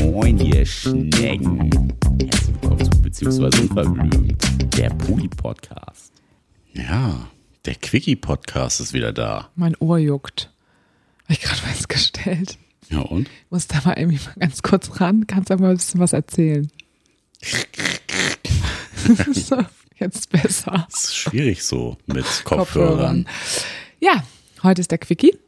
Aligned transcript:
Moin, 0.00 0.38
ihr 0.38 0.66
Schnecken. 0.66 1.70
Herzlich 2.20 2.48
willkommen 2.48 2.90
zu 2.92 3.02
Beziehungsweise 3.02 3.62
Unverblümt, 3.62 4.76
der 4.76 4.90
Puli-Podcast. 4.90 6.12
Ja, 6.72 7.28
der 7.64 7.76
Quickie-Podcast 7.76 8.80
ist 8.80 8.92
wieder 8.92 9.12
da. 9.12 9.50
Mein 9.54 9.76
Ohr 9.76 9.98
juckt. 9.98 10.50
Habe 11.24 11.34
ich 11.34 11.40
gerade 11.42 11.60
festgestellt. 11.60 12.58
Ja, 12.88 13.02
und? 13.02 13.28
Ich 13.28 13.50
muss 13.50 13.68
da 13.68 13.82
mal 13.84 13.96
irgendwie 13.96 14.18
mal 14.24 14.34
ganz 14.40 14.62
kurz 14.62 15.00
ran. 15.00 15.28
Kannst 15.28 15.50
du 15.50 15.56
mal 15.56 15.70
ein 15.70 15.76
bisschen 15.76 16.00
was 16.00 16.12
erzählen? 16.12 16.68
so, 19.32 19.58
jetzt 19.96 20.28
besser. 20.30 20.88
Das 20.90 21.04
ist 21.04 21.16
schwierig 21.16 21.62
so 21.62 21.98
mit 22.06 22.26
Kopfhörern. 22.44 23.28
Ja, 24.00 24.24
heute 24.64 24.80
ist 24.80 24.90
der 24.90 24.98
Quickie. 24.98 25.38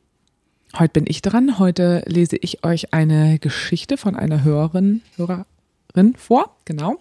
Heute 0.79 0.93
bin 0.93 1.05
ich 1.07 1.21
dran. 1.23 1.59
Heute 1.59 2.03
lese 2.07 2.37
ich 2.37 2.65
euch 2.65 2.95
eine 2.95 3.39
Geschichte 3.39 3.97
von 3.97 4.17
einer 4.17 4.43
Hörerin, 4.43 5.03
Hörerin 5.17 6.15
vor, 6.17 6.57
genau, 6.65 6.97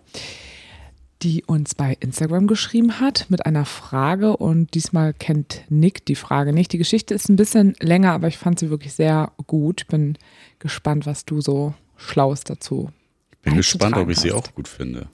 die 1.22 1.44
uns 1.46 1.76
bei 1.76 1.96
Instagram 2.00 2.48
geschrieben 2.48 3.00
hat 3.00 3.28
mit 3.30 3.46
einer 3.46 3.64
Frage 3.66 4.36
und 4.36 4.74
diesmal 4.74 5.14
kennt 5.14 5.62
Nick 5.70 6.06
die 6.06 6.16
Frage 6.16 6.52
nicht. 6.52 6.74
Die 6.74 6.78
Geschichte 6.80 7.14
ist 7.14 7.30
ein 7.30 7.36
bisschen 7.38 7.76
länger, 7.80 8.12
aber 8.12 8.28
ich 8.28 8.38
fand 8.38 8.60
sie 8.60 8.70
wirklich 8.70 8.94
sehr 8.94 9.32
gut. 9.48 9.88
Bin 9.88 10.18
gespannt, 10.60 11.06
was 11.06 11.24
du 11.26 11.40
so 11.40 11.74
Schlaues 11.96 12.44
dazu 12.44 12.90
Ich 13.34 13.40
bin 13.40 13.56
gespannt, 13.56 13.96
ob 13.96 14.10
ich 14.10 14.20
sie 14.20 14.32
hast. 14.32 14.50
auch 14.50 14.56
gut 14.56 14.68
finde. 14.68 15.08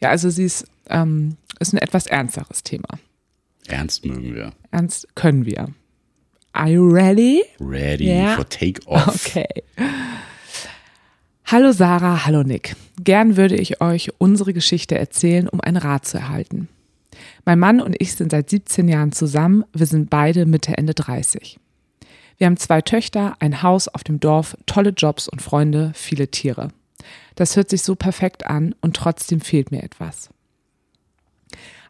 Ja, 0.00 0.08
also 0.08 0.30
sie 0.30 0.44
ist, 0.44 0.66
ähm, 0.88 1.36
ist 1.60 1.74
ein 1.74 1.78
etwas 1.78 2.06
ernsteres 2.06 2.64
Thema. 2.64 2.88
Ernst 3.68 4.04
mögen 4.04 4.34
wir. 4.34 4.52
Ernst 4.72 5.14
können 5.14 5.44
wir. 5.44 5.68
Are 6.52 6.68
you 6.68 6.90
ready? 6.90 7.42
Ready 7.60 8.08
Ja. 8.12 8.34
for 8.36 8.48
Take-Off. 8.48 9.26
Okay. 9.26 9.46
Hallo 11.46 11.72
Sarah, 11.72 12.26
hallo 12.26 12.42
Nick. 12.42 12.76
Gern 13.02 13.36
würde 13.36 13.56
ich 13.56 13.80
euch 13.80 14.10
unsere 14.18 14.52
Geschichte 14.52 14.96
erzählen, 14.98 15.48
um 15.48 15.60
einen 15.60 15.76
Rat 15.78 16.06
zu 16.06 16.18
erhalten. 16.18 16.68
Mein 17.44 17.58
Mann 17.58 17.80
und 17.80 17.96
ich 17.98 18.14
sind 18.14 18.30
seit 18.30 18.50
17 18.50 18.88
Jahren 18.88 19.12
zusammen. 19.12 19.64
Wir 19.72 19.86
sind 19.86 20.10
beide 20.10 20.46
Mitte, 20.46 20.76
Ende 20.78 20.94
30. 20.94 21.58
Wir 22.38 22.46
haben 22.46 22.56
zwei 22.56 22.80
Töchter, 22.80 23.36
ein 23.40 23.62
Haus 23.62 23.88
auf 23.88 24.04
dem 24.04 24.20
Dorf, 24.20 24.56
tolle 24.66 24.90
Jobs 24.90 25.28
und 25.28 25.42
Freunde, 25.42 25.92
viele 25.94 26.28
Tiere. 26.28 26.68
Das 27.34 27.56
hört 27.56 27.70
sich 27.70 27.82
so 27.82 27.94
perfekt 27.94 28.46
an 28.46 28.74
und 28.80 28.96
trotzdem 28.96 29.40
fehlt 29.40 29.70
mir 29.70 29.82
etwas. 29.82 30.30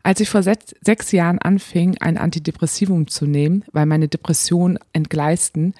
Als 0.03 0.20
ich 0.20 0.31
vor 0.31 0.43
sechs, 0.43 1.12
Jahren 1.12 1.39
anfing, 1.39 1.97
ein 2.01 2.17
Antidepressivum 2.17 3.09
zu 3.09 3.27
nehmen, 3.27 3.65
weil 3.73 3.87
meine 3.87 4.09
Depressionen 4.09 4.79
entgleisten, 4.93 5.75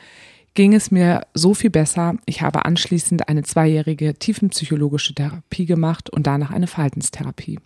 ging 0.55 0.75
es 0.75 0.91
mir 0.91 1.27
so 1.33 1.55
viel 1.55 1.71
besser. 1.71 2.17
Ich 2.27 2.43
habe 2.43 2.65
anschließend 2.65 3.29
eine 3.29 3.45
zweijährige 3.45 4.15
tiefenpsychologische 4.15 5.15
Therapie 5.15 5.65
gemacht 5.65 6.11
und 6.11 6.27
danach 6.27 6.51
eine 6.51 6.67
Verhaltenstherapie. 6.67 7.61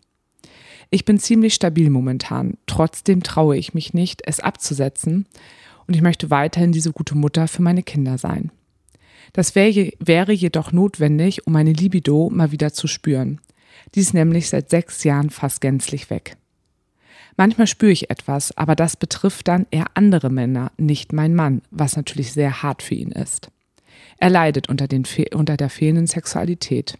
Ich 0.90 1.04
bin 1.04 1.18
ziemlich 1.18 1.54
stabil 1.54 1.90
momentan. 1.90 2.56
Trotzdem 2.66 3.22
traue 3.22 3.56
ich 3.56 3.74
mich 3.74 3.94
nicht, 3.94 4.22
es 4.26 4.38
abzusetzen 4.38 5.26
und 5.86 5.94
ich 5.96 6.02
möchte 6.02 6.30
weiterhin 6.30 6.72
diese 6.72 6.92
gute 6.92 7.16
Mutter 7.16 7.48
für 7.48 7.62
meine 7.62 7.82
Kinder 7.82 8.16
sein. 8.18 8.52
Das 9.32 9.56
wär, 9.56 9.70
je- 9.70 9.96
wäre 9.98 10.32
jedoch 10.32 10.70
notwendig, 10.70 11.46
um 11.46 11.54
meine 11.54 11.72
Libido 11.72 12.30
mal 12.30 12.52
wieder 12.52 12.72
zu 12.72 12.86
spüren. 12.86 13.40
Die 13.94 14.00
ist 14.00 14.14
nämlich 14.14 14.48
seit 14.48 14.70
sechs 14.70 15.02
Jahren 15.02 15.30
fast 15.30 15.60
gänzlich 15.60 16.10
weg. 16.10 16.36
Manchmal 17.36 17.66
spüre 17.66 17.92
ich 17.92 18.10
etwas, 18.10 18.56
aber 18.56 18.76
das 18.76 18.96
betrifft 18.96 19.48
dann 19.48 19.66
eher 19.70 19.86
andere 19.94 20.30
Männer, 20.30 20.70
nicht 20.76 21.12
mein 21.12 21.34
Mann, 21.34 21.62
was 21.70 21.96
natürlich 21.96 22.32
sehr 22.32 22.62
hart 22.62 22.82
für 22.82 22.94
ihn 22.94 23.10
ist. 23.10 23.50
Er 24.18 24.30
leidet 24.30 24.68
unter, 24.68 24.86
den, 24.86 25.04
unter 25.34 25.56
der 25.56 25.70
fehlenden 25.70 26.06
Sexualität. 26.06 26.96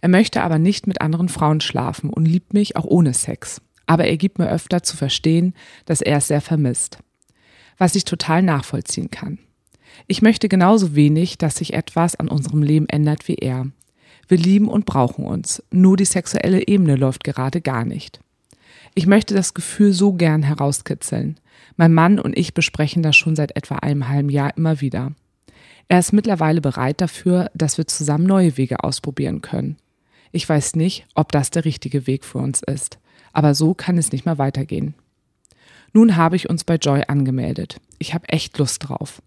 Er 0.00 0.08
möchte 0.08 0.42
aber 0.42 0.58
nicht 0.58 0.86
mit 0.86 1.00
anderen 1.00 1.28
Frauen 1.28 1.60
schlafen 1.60 2.10
und 2.10 2.24
liebt 2.24 2.54
mich 2.54 2.76
auch 2.76 2.84
ohne 2.84 3.12
Sex. 3.12 3.60
Aber 3.86 4.04
er 4.04 4.16
gibt 4.16 4.38
mir 4.38 4.50
öfter 4.50 4.82
zu 4.82 4.96
verstehen, 4.96 5.54
dass 5.86 6.00
er 6.00 6.18
es 6.18 6.28
sehr 6.28 6.40
vermisst. 6.40 6.98
Was 7.76 7.94
ich 7.94 8.04
total 8.04 8.42
nachvollziehen 8.42 9.10
kann. 9.10 9.38
Ich 10.06 10.22
möchte 10.22 10.48
genauso 10.48 10.94
wenig, 10.94 11.38
dass 11.38 11.56
sich 11.56 11.74
etwas 11.74 12.16
an 12.16 12.28
unserem 12.28 12.62
Leben 12.62 12.88
ändert 12.88 13.28
wie 13.28 13.34
er. 13.34 13.66
Wir 14.28 14.38
lieben 14.38 14.68
und 14.68 14.86
brauchen 14.86 15.24
uns. 15.24 15.62
Nur 15.70 15.96
die 15.96 16.04
sexuelle 16.04 16.66
Ebene 16.68 16.96
läuft 16.96 17.24
gerade 17.24 17.60
gar 17.60 17.84
nicht. 17.84 18.20
Ich 18.98 19.06
möchte 19.06 19.32
das 19.32 19.54
Gefühl 19.54 19.92
so 19.92 20.12
gern 20.14 20.42
herauskitzeln. 20.42 21.38
Mein 21.76 21.94
Mann 21.94 22.18
und 22.18 22.36
ich 22.36 22.52
besprechen 22.52 23.00
das 23.00 23.14
schon 23.14 23.36
seit 23.36 23.54
etwa 23.54 23.76
einem 23.76 24.08
halben 24.08 24.28
Jahr 24.28 24.56
immer 24.56 24.80
wieder. 24.80 25.12
Er 25.86 26.00
ist 26.00 26.12
mittlerweile 26.12 26.60
bereit 26.60 27.00
dafür, 27.00 27.48
dass 27.54 27.78
wir 27.78 27.86
zusammen 27.86 28.26
neue 28.26 28.56
Wege 28.56 28.82
ausprobieren 28.82 29.40
können. 29.40 29.76
Ich 30.32 30.48
weiß 30.48 30.74
nicht, 30.74 31.06
ob 31.14 31.30
das 31.30 31.50
der 31.50 31.64
richtige 31.64 32.08
Weg 32.08 32.24
für 32.24 32.38
uns 32.38 32.60
ist, 32.60 32.98
aber 33.32 33.54
so 33.54 33.72
kann 33.72 33.98
es 33.98 34.10
nicht 34.10 34.26
mehr 34.26 34.36
weitergehen. 34.36 34.94
Nun 35.92 36.16
habe 36.16 36.34
ich 36.34 36.50
uns 36.50 36.64
bei 36.64 36.74
Joy 36.74 37.04
angemeldet. 37.06 37.80
Ich 38.00 38.14
habe 38.14 38.28
echt 38.28 38.58
Lust 38.58 38.88
drauf. 38.88 39.22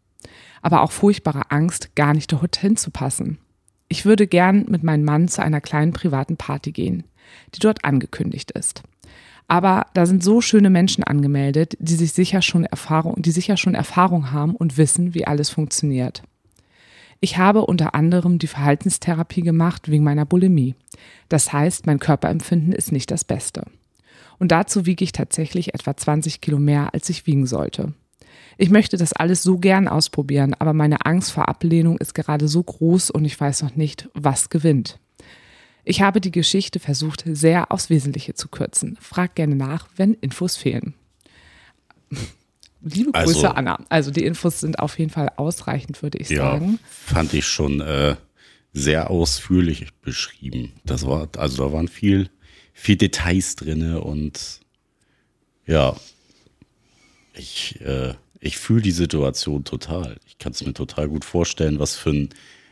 Aber 0.61 0.81
auch 0.81 0.91
furchtbare 0.91 1.49
Angst, 1.49 1.95
gar 1.95 2.13
nicht 2.13 2.33
dorthin 2.33 2.75
zu 2.75 2.91
passen. 2.91 3.37
Ich 3.87 4.03
würde 4.03 4.27
gern 4.27 4.65
mit 4.67 4.83
meinem 4.83 5.05
Mann 5.05 5.29
zu 5.29 5.41
einer 5.41 5.61
kleinen 5.61 5.93
privaten 5.93 6.35
Party 6.35 6.73
gehen, 6.73 7.05
die 7.55 7.59
dort 7.59 7.85
angekündigt 7.85 8.51
ist. 8.51 8.83
Aber 9.47 9.87
da 9.93 10.05
sind 10.05 10.23
so 10.23 10.41
schöne 10.41 10.69
Menschen 10.69 11.03
angemeldet, 11.03 11.75
die 11.79 11.95
sich 11.95 12.13
sicher 12.13 12.41
schon 12.41 12.63
Erfahrung, 12.63 13.21
die 13.21 13.31
sicher 13.31 13.57
schon 13.57 13.75
Erfahrung 13.75 14.31
haben 14.31 14.55
und 14.55 14.77
wissen, 14.77 15.13
wie 15.13 15.27
alles 15.27 15.49
funktioniert. 15.49 16.23
Ich 17.19 17.37
habe 17.37 17.65
unter 17.65 17.93
anderem 17.93 18.39
die 18.39 18.47
Verhaltenstherapie 18.47 19.41
gemacht 19.41 19.91
wegen 19.91 20.03
meiner 20.03 20.25
Bulimie. 20.25 20.75
Das 21.29 21.53
heißt, 21.53 21.85
mein 21.85 21.99
Körperempfinden 21.99 22.73
ist 22.73 22.91
nicht 22.91 23.11
das 23.11 23.23
Beste. 23.23 23.63
Und 24.39 24.51
dazu 24.51 24.87
wiege 24.87 25.03
ich 25.03 25.11
tatsächlich 25.11 25.75
etwa 25.75 25.95
20 25.95 26.41
Kilo 26.41 26.57
mehr, 26.57 26.95
als 26.95 27.09
ich 27.09 27.27
wiegen 27.27 27.45
sollte. 27.45 27.93
Ich 28.57 28.69
möchte 28.69 28.97
das 28.97 29.13
alles 29.13 29.43
so 29.43 29.57
gern 29.57 29.87
ausprobieren, 29.87 30.55
aber 30.57 30.73
meine 30.73 31.05
Angst 31.05 31.31
vor 31.31 31.49
Ablehnung 31.49 31.97
ist 31.97 32.15
gerade 32.15 32.47
so 32.47 32.63
groß 32.63 33.11
und 33.11 33.25
ich 33.25 33.39
weiß 33.39 33.63
noch 33.63 33.75
nicht, 33.75 34.09
was 34.13 34.49
gewinnt. 34.49 34.99
Ich 35.83 36.01
habe 36.01 36.21
die 36.21 36.31
Geschichte 36.31 36.79
versucht, 36.79 37.23
sehr 37.25 37.71
aufs 37.71 37.89
Wesentliche 37.89 38.33
zu 38.33 38.47
kürzen. 38.47 38.97
Frag 39.01 39.35
gerne 39.35 39.55
nach, 39.55 39.87
wenn 39.95 40.13
Infos 40.15 40.55
fehlen. 40.57 40.93
Liebe 42.83 43.11
Grüße, 43.11 43.27
Also- 43.27 43.47
Anna. 43.49 43.83
Also 43.89 44.11
die 44.11 44.25
Infos 44.25 44.59
sind 44.59 44.79
auf 44.79 44.97
jeden 44.99 45.11
Fall 45.11 45.31
ausreichend, 45.37 46.01
würde 46.01 46.17
ich 46.17 46.29
Ja, 46.29 46.51
sagen. 46.53 46.79
fand 46.89 47.33
ich 47.33 47.45
schon 47.47 47.79
äh, 47.81 48.15
sehr 48.73 49.09
ausführlich 49.09 49.87
beschrieben. 50.01 50.73
Das 50.85 51.05
war, 51.05 51.29
also 51.37 51.65
da 51.67 51.73
waren 51.73 51.87
viel, 51.87 52.29
viel 52.73 52.95
Details 52.95 53.55
drinne 53.55 54.01
und 54.01 54.61
ja, 55.67 55.95
ich, 57.33 57.79
äh, 57.81 58.15
ich 58.39 58.57
fühle 58.57 58.81
die 58.81 58.91
Situation 58.91 59.63
total. 59.63 60.17
Ich 60.27 60.37
kann 60.39 60.51
es 60.53 60.65
mir 60.65 60.73
total 60.73 61.07
gut 61.07 61.23
vorstellen, 61.23 61.79
was 61.79 61.95
für 61.95 62.09
ein 62.09 62.29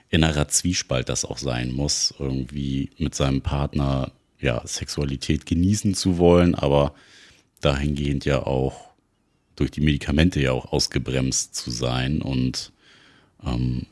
innerer 0.10 0.48
Zwiespalt 0.48 1.10
das 1.10 1.26
auch 1.26 1.38
sein 1.38 1.72
muss, 1.72 2.14
irgendwie 2.20 2.90
mit 2.98 3.16
seinem 3.16 3.42
Partner 3.42 4.12
ja 4.40 4.66
Sexualität 4.66 5.46
genießen 5.46 5.94
zu 5.94 6.18
wollen, 6.18 6.56
aber 6.56 6.94
dahingehend 7.62 8.26
ja 8.26 8.46
auch 8.46 8.90
durch 9.56 9.72
die 9.72 9.82
Medikamente 9.82 10.42
ja 10.42 10.52
auch 10.52 10.72
ausgebremst 10.72 11.54
zu 11.54 11.70
sein 11.72 12.22
und 12.22 12.72
ähm, 13.46 13.86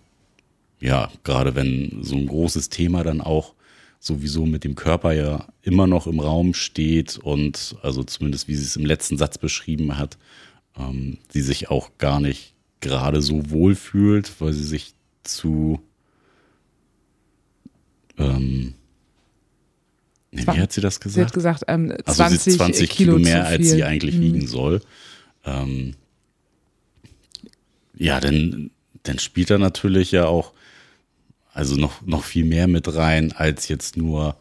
ja, 0.79 1.11
gerade 1.23 1.55
wenn 1.55 1.99
so 2.03 2.15
ein 2.15 2.27
großes 2.27 2.69
Thema 2.69 3.03
dann 3.03 3.21
auch 3.21 3.53
sowieso 3.99 4.45
mit 4.45 4.63
dem 4.63 4.75
Körper 4.75 5.13
ja 5.13 5.47
immer 5.63 5.87
noch 5.87 6.07
im 6.07 6.19
Raum 6.19 6.53
steht 6.53 7.17
und 7.17 7.75
also 7.81 8.03
zumindest 8.03 8.47
wie 8.47 8.55
sie 8.55 8.63
es 8.63 8.75
im 8.75 8.85
letzten 8.85 9.17
Satz 9.17 9.37
beschrieben 9.37 9.97
hat, 9.97 10.17
ähm, 10.77 11.17
sie 11.29 11.41
sich 11.41 11.69
auch 11.69 11.91
gar 11.97 12.19
nicht 12.19 12.53
gerade 12.79 13.21
so 13.21 13.49
wohl 13.49 13.75
fühlt, 13.75 14.39
weil 14.39 14.53
sie 14.53 14.63
sich 14.63 14.93
zu 15.23 15.81
ähm, 18.17 18.73
nee, 20.31 20.43
wie 20.45 20.59
hat 20.59 20.71
sie 20.73 20.81
das 20.81 20.95
Sie 20.95 21.01
gesagt? 21.01 21.27
hat 21.27 21.33
gesagt, 21.33 21.63
ähm, 21.67 21.89
20, 21.89 22.07
Also 22.07 22.27
sie 22.29 22.49
ist 22.51 22.57
20 22.57 22.89
Kilo, 22.89 23.19
mehr, 23.19 23.43
zu 23.43 23.47
als 23.47 23.69
sie 23.69 23.83
eigentlich 23.83 24.15
Mhm. 24.15 24.21
wiegen 24.21 24.47
soll. 24.47 24.81
Ähm, 25.45 25.93
ja, 27.95 28.19
dann, 28.19 28.71
dann 29.03 29.19
spielt 29.19 29.49
er 29.49 29.57
natürlich 29.59 30.11
ja 30.11 30.25
auch 30.25 30.53
also 31.53 31.75
noch, 31.75 32.05
noch 32.05 32.23
viel 32.23 32.45
mehr 32.45 32.67
mit 32.67 32.93
rein, 32.93 33.31
als 33.31 33.67
jetzt 33.67 33.97
nur 33.97 34.35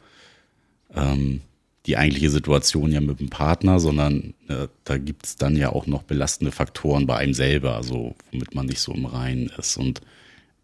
ähm, 0.94 1.40
die 1.86 1.96
eigentliche 1.96 2.28
Situation 2.28 2.92
ja 2.92 3.00
mit 3.00 3.20
dem 3.20 3.30
Partner, 3.30 3.80
sondern 3.80 4.34
äh, 4.48 4.68
da 4.84 4.98
gibt's 4.98 5.36
dann 5.36 5.56
ja 5.56 5.70
auch 5.70 5.86
noch 5.86 6.02
belastende 6.02 6.52
Faktoren 6.52 7.06
bei 7.06 7.16
einem 7.16 7.32
selber, 7.32 7.76
also 7.76 8.14
womit 8.32 8.54
man 8.54 8.66
nicht 8.66 8.80
so 8.80 8.92
im 8.92 9.06
Reinen 9.06 9.50
ist. 9.56 9.78
Und 9.78 10.02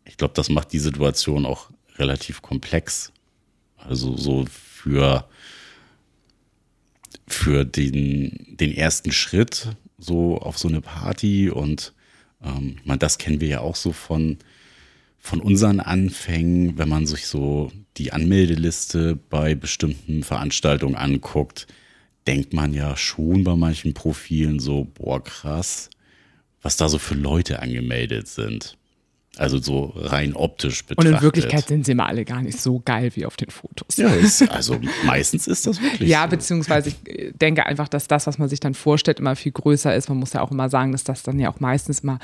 ich 0.04 0.18
glaube, 0.18 0.34
das 0.34 0.50
macht 0.50 0.72
die 0.74 0.78
Situation 0.78 1.46
auch 1.46 1.70
relativ 2.02 2.42
komplex. 2.42 3.12
Also 3.76 4.16
so 4.16 4.44
für 4.46 5.26
für 7.26 7.64
den, 7.64 8.56
den 8.60 8.72
ersten 8.74 9.12
Schritt 9.12 9.68
so 9.98 10.38
auf 10.38 10.58
so 10.58 10.68
eine 10.68 10.80
Party 10.80 11.50
und 11.50 11.92
ähm, 12.44 12.76
meine, 12.84 12.98
das 12.98 13.18
kennen 13.18 13.40
wir 13.40 13.48
ja 13.48 13.60
auch 13.60 13.76
so 13.76 13.92
von, 13.92 14.38
von 15.18 15.40
unseren 15.40 15.80
Anfängen, 15.80 16.78
wenn 16.78 16.88
man 16.88 17.06
sich 17.06 17.26
so 17.26 17.72
die 17.96 18.12
Anmeldeliste 18.12 19.16
bei 19.30 19.54
bestimmten 19.54 20.22
Veranstaltungen 20.24 20.96
anguckt, 20.96 21.66
denkt 22.26 22.52
man 22.52 22.72
ja 22.74 22.96
schon 22.96 23.44
bei 23.44 23.56
manchen 23.56 23.94
Profilen 23.94 24.58
so, 24.58 24.84
boah, 24.84 25.22
krass, 25.22 25.90
was 26.60 26.76
da 26.76 26.88
so 26.88 26.98
für 26.98 27.14
Leute 27.14 27.60
angemeldet 27.60 28.28
sind. 28.28 28.76
Also 29.38 29.58
so 29.58 29.94
rein 29.96 30.34
optisch 30.34 30.84
betrachtet. 30.84 31.10
Und 31.10 31.16
in 31.16 31.22
Wirklichkeit 31.22 31.66
sind 31.66 31.86
sie 31.86 31.94
mal 31.94 32.06
alle 32.06 32.26
gar 32.26 32.42
nicht 32.42 32.60
so 32.60 32.82
geil 32.84 33.10
wie 33.14 33.24
auf 33.24 33.36
den 33.36 33.48
Fotos. 33.48 33.96
Ja, 33.96 34.10
ist, 34.10 34.42
also 34.50 34.78
meistens 35.06 35.46
ist 35.46 35.66
das 35.66 35.80
wirklich 35.80 36.10
Ja, 36.10 36.24
so. 36.24 36.30
beziehungsweise 36.30 36.90
ich 36.90 37.32
denke 37.40 37.64
einfach, 37.64 37.88
dass 37.88 38.08
das, 38.08 38.26
was 38.26 38.36
man 38.36 38.50
sich 38.50 38.60
dann 38.60 38.74
vorstellt, 38.74 39.20
immer 39.20 39.34
viel 39.34 39.52
größer 39.52 39.94
ist. 39.96 40.10
Man 40.10 40.18
muss 40.18 40.34
ja 40.34 40.42
auch 40.42 40.50
immer 40.50 40.68
sagen, 40.68 40.92
dass 40.92 41.04
das 41.04 41.22
dann 41.22 41.38
ja 41.38 41.50
auch 41.50 41.60
meistens 41.60 42.00
immer 42.00 42.18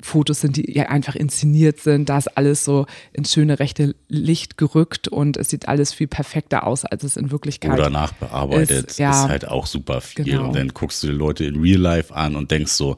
Fotos 0.00 0.40
sind, 0.40 0.56
die 0.56 0.72
ja 0.72 0.84
einfach 0.84 1.16
inszeniert 1.16 1.80
sind. 1.80 2.08
Da 2.08 2.18
ist 2.18 2.28
alles 2.36 2.64
so 2.64 2.86
ins 3.12 3.32
schöne 3.32 3.58
rechte 3.58 3.96
Licht 4.08 4.56
gerückt 4.56 5.08
und 5.08 5.36
es 5.36 5.50
sieht 5.50 5.68
alles 5.68 5.92
viel 5.92 6.06
perfekter 6.06 6.66
aus, 6.66 6.84
als 6.84 7.02
es 7.02 7.16
in 7.16 7.32
Wirklichkeit 7.32 7.72
Oder 7.72 7.90
nachbearbeitet 7.90 8.90
ist, 8.90 8.98
ja. 8.98 9.10
ist 9.10 9.28
halt 9.28 9.48
auch 9.48 9.66
super 9.66 10.00
viel. 10.00 10.24
Genau. 10.24 10.46
Und 10.46 10.56
dann 10.56 10.68
guckst 10.68 11.02
du 11.02 11.08
die 11.08 11.12
Leute 11.12 11.44
in 11.44 11.60
Real 11.60 11.80
Life 11.80 12.14
an 12.14 12.36
und 12.36 12.50
denkst 12.50 12.72
so, 12.72 12.96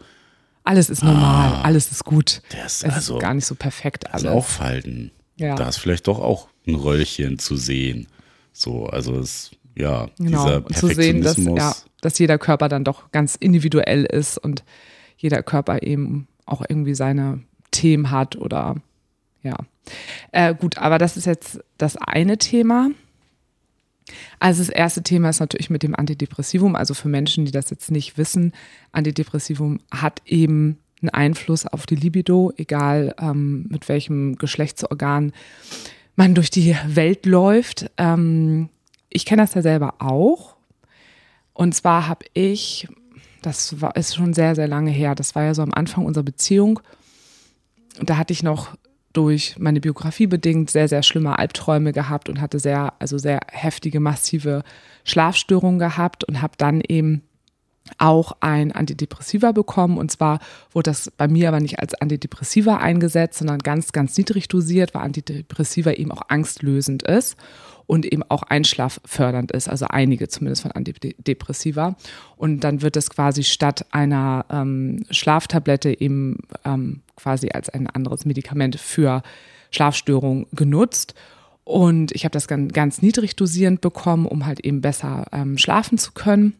alles 0.64 0.90
ist 0.90 1.02
normal, 1.02 1.62
alles 1.62 1.90
ist 1.90 2.04
gut. 2.04 2.42
der 2.52 2.66
ist 2.66 2.84
es 2.84 2.92
also- 2.94 3.14
ist 3.16 3.20
gar 3.22 3.34
nicht 3.34 3.46
so 3.46 3.54
perfekt 3.54 4.06
alles. 4.12 4.26
also 4.26 4.38
auch 4.38 4.44
Falten. 4.46 5.10
Ja. 5.36 5.54
Da 5.54 5.68
ist 5.68 5.78
vielleicht 5.78 6.06
doch 6.06 6.18
auch 6.20 6.48
ein 6.66 6.74
Röllchen 6.74 7.38
zu 7.38 7.56
sehen. 7.56 8.06
So, 8.52 8.86
also 8.86 9.18
es, 9.18 9.50
ja, 9.74 10.08
Genau. 10.18 10.44
dieser 10.44 10.66
Und 10.66 10.76
zu 10.76 10.86
sehen, 10.88 11.22
dass, 11.22 11.36
Perfektionismus. 11.36 11.58
ja, 11.58 11.74
dass 12.02 12.18
jeder 12.18 12.36
Körper 12.38 12.68
dann 12.68 12.84
doch 12.84 13.10
ganz 13.10 13.36
individuell 13.36 14.04
ist 14.04 14.36
und 14.38 14.64
jeder 15.16 15.42
Körper 15.42 15.82
eben 15.82 16.28
auch 16.44 16.62
irgendwie 16.68 16.94
seine 16.94 17.40
Themen 17.70 18.10
hat 18.10 18.36
oder 18.36 18.76
ja. 19.42 19.56
Äh, 20.32 20.54
gut, 20.54 20.76
aber 20.76 20.98
das 20.98 21.16
ist 21.16 21.24
jetzt 21.24 21.60
das 21.78 21.96
eine 21.96 22.36
Thema. 22.36 22.90
Also 24.38 24.62
das 24.62 24.68
erste 24.68 25.02
Thema 25.02 25.30
ist 25.30 25.40
natürlich 25.40 25.70
mit 25.70 25.82
dem 25.82 25.94
Antidepressivum. 25.94 26.76
Also 26.76 26.94
für 26.94 27.08
Menschen, 27.08 27.44
die 27.44 27.52
das 27.52 27.70
jetzt 27.70 27.90
nicht 27.90 28.18
wissen, 28.18 28.52
Antidepressivum 28.92 29.80
hat 29.90 30.22
eben 30.26 30.78
einen 31.02 31.10
Einfluss 31.10 31.66
auf 31.66 31.86
die 31.86 31.96
Libido, 31.96 32.52
egal 32.56 33.14
ähm, 33.20 33.66
mit 33.68 33.88
welchem 33.88 34.36
Geschlechtsorgan 34.36 35.32
man 36.16 36.34
durch 36.34 36.50
die 36.50 36.76
Welt 36.86 37.26
läuft. 37.26 37.90
Ähm, 37.96 38.68
ich 39.08 39.24
kenne 39.24 39.42
das 39.42 39.54
ja 39.54 39.62
selber 39.62 39.94
auch. 39.98 40.56
Und 41.52 41.74
zwar 41.74 42.06
habe 42.06 42.26
ich, 42.34 42.88
das 43.42 43.80
war, 43.80 43.96
ist 43.96 44.14
schon 44.14 44.34
sehr, 44.34 44.54
sehr 44.54 44.68
lange 44.68 44.90
her, 44.90 45.14
das 45.14 45.34
war 45.34 45.44
ja 45.44 45.54
so 45.54 45.62
am 45.62 45.74
Anfang 45.74 46.04
unserer 46.04 46.24
Beziehung. 46.24 46.80
Da 48.00 48.16
hatte 48.16 48.32
ich 48.32 48.42
noch 48.42 48.76
durch 49.12 49.56
meine 49.58 49.80
Biografie 49.80 50.26
bedingt 50.26 50.70
sehr, 50.70 50.88
sehr 50.88 51.02
schlimme 51.02 51.38
Albträume 51.38 51.92
gehabt 51.92 52.28
und 52.28 52.40
hatte 52.40 52.58
sehr, 52.58 52.92
also 52.98 53.18
sehr 53.18 53.40
heftige, 53.50 54.00
massive 54.00 54.62
Schlafstörungen 55.04 55.78
gehabt 55.78 56.24
und 56.24 56.40
habe 56.42 56.54
dann 56.58 56.80
eben 56.80 57.22
auch 57.98 58.36
ein 58.40 58.72
Antidepressiva 58.72 59.52
bekommen. 59.52 59.98
Und 59.98 60.10
zwar 60.10 60.38
wurde 60.72 60.90
das 60.90 61.10
bei 61.16 61.26
mir 61.26 61.48
aber 61.48 61.60
nicht 61.60 61.80
als 61.80 61.94
Antidepressiva 61.94 62.76
eingesetzt, 62.76 63.38
sondern 63.38 63.58
ganz, 63.58 63.92
ganz 63.92 64.16
niedrig 64.16 64.48
dosiert, 64.48 64.94
weil 64.94 65.02
Antidepressiva 65.02 65.92
eben 65.92 66.12
auch 66.12 66.22
angstlösend 66.28 67.02
ist 67.02 67.36
und 67.90 68.06
eben 68.06 68.22
auch 68.28 68.44
einschlaffördernd 68.44 69.50
ist, 69.50 69.68
also 69.68 69.86
einige 69.88 70.28
zumindest 70.28 70.62
von 70.62 70.70
Antidepressiva. 70.70 71.96
Und 72.36 72.60
dann 72.60 72.82
wird 72.82 72.96
es 72.96 73.10
quasi 73.10 73.42
statt 73.42 73.84
einer 73.90 74.46
ähm, 74.48 75.04
Schlaftablette 75.10 76.00
eben 76.00 76.38
ähm, 76.64 77.02
quasi 77.16 77.48
als 77.50 77.68
ein 77.68 77.88
anderes 77.88 78.24
Medikament 78.26 78.78
für 78.78 79.24
Schlafstörungen 79.72 80.46
genutzt. 80.52 81.16
Und 81.64 82.12
ich 82.12 82.24
habe 82.24 82.30
das 82.30 82.46
ganz, 82.46 82.72
ganz 82.72 83.02
niedrig 83.02 83.34
dosierend 83.34 83.80
bekommen, 83.80 84.26
um 84.26 84.46
halt 84.46 84.60
eben 84.60 84.80
besser 84.82 85.26
ähm, 85.32 85.58
schlafen 85.58 85.98
zu 85.98 86.12
können. 86.12 86.54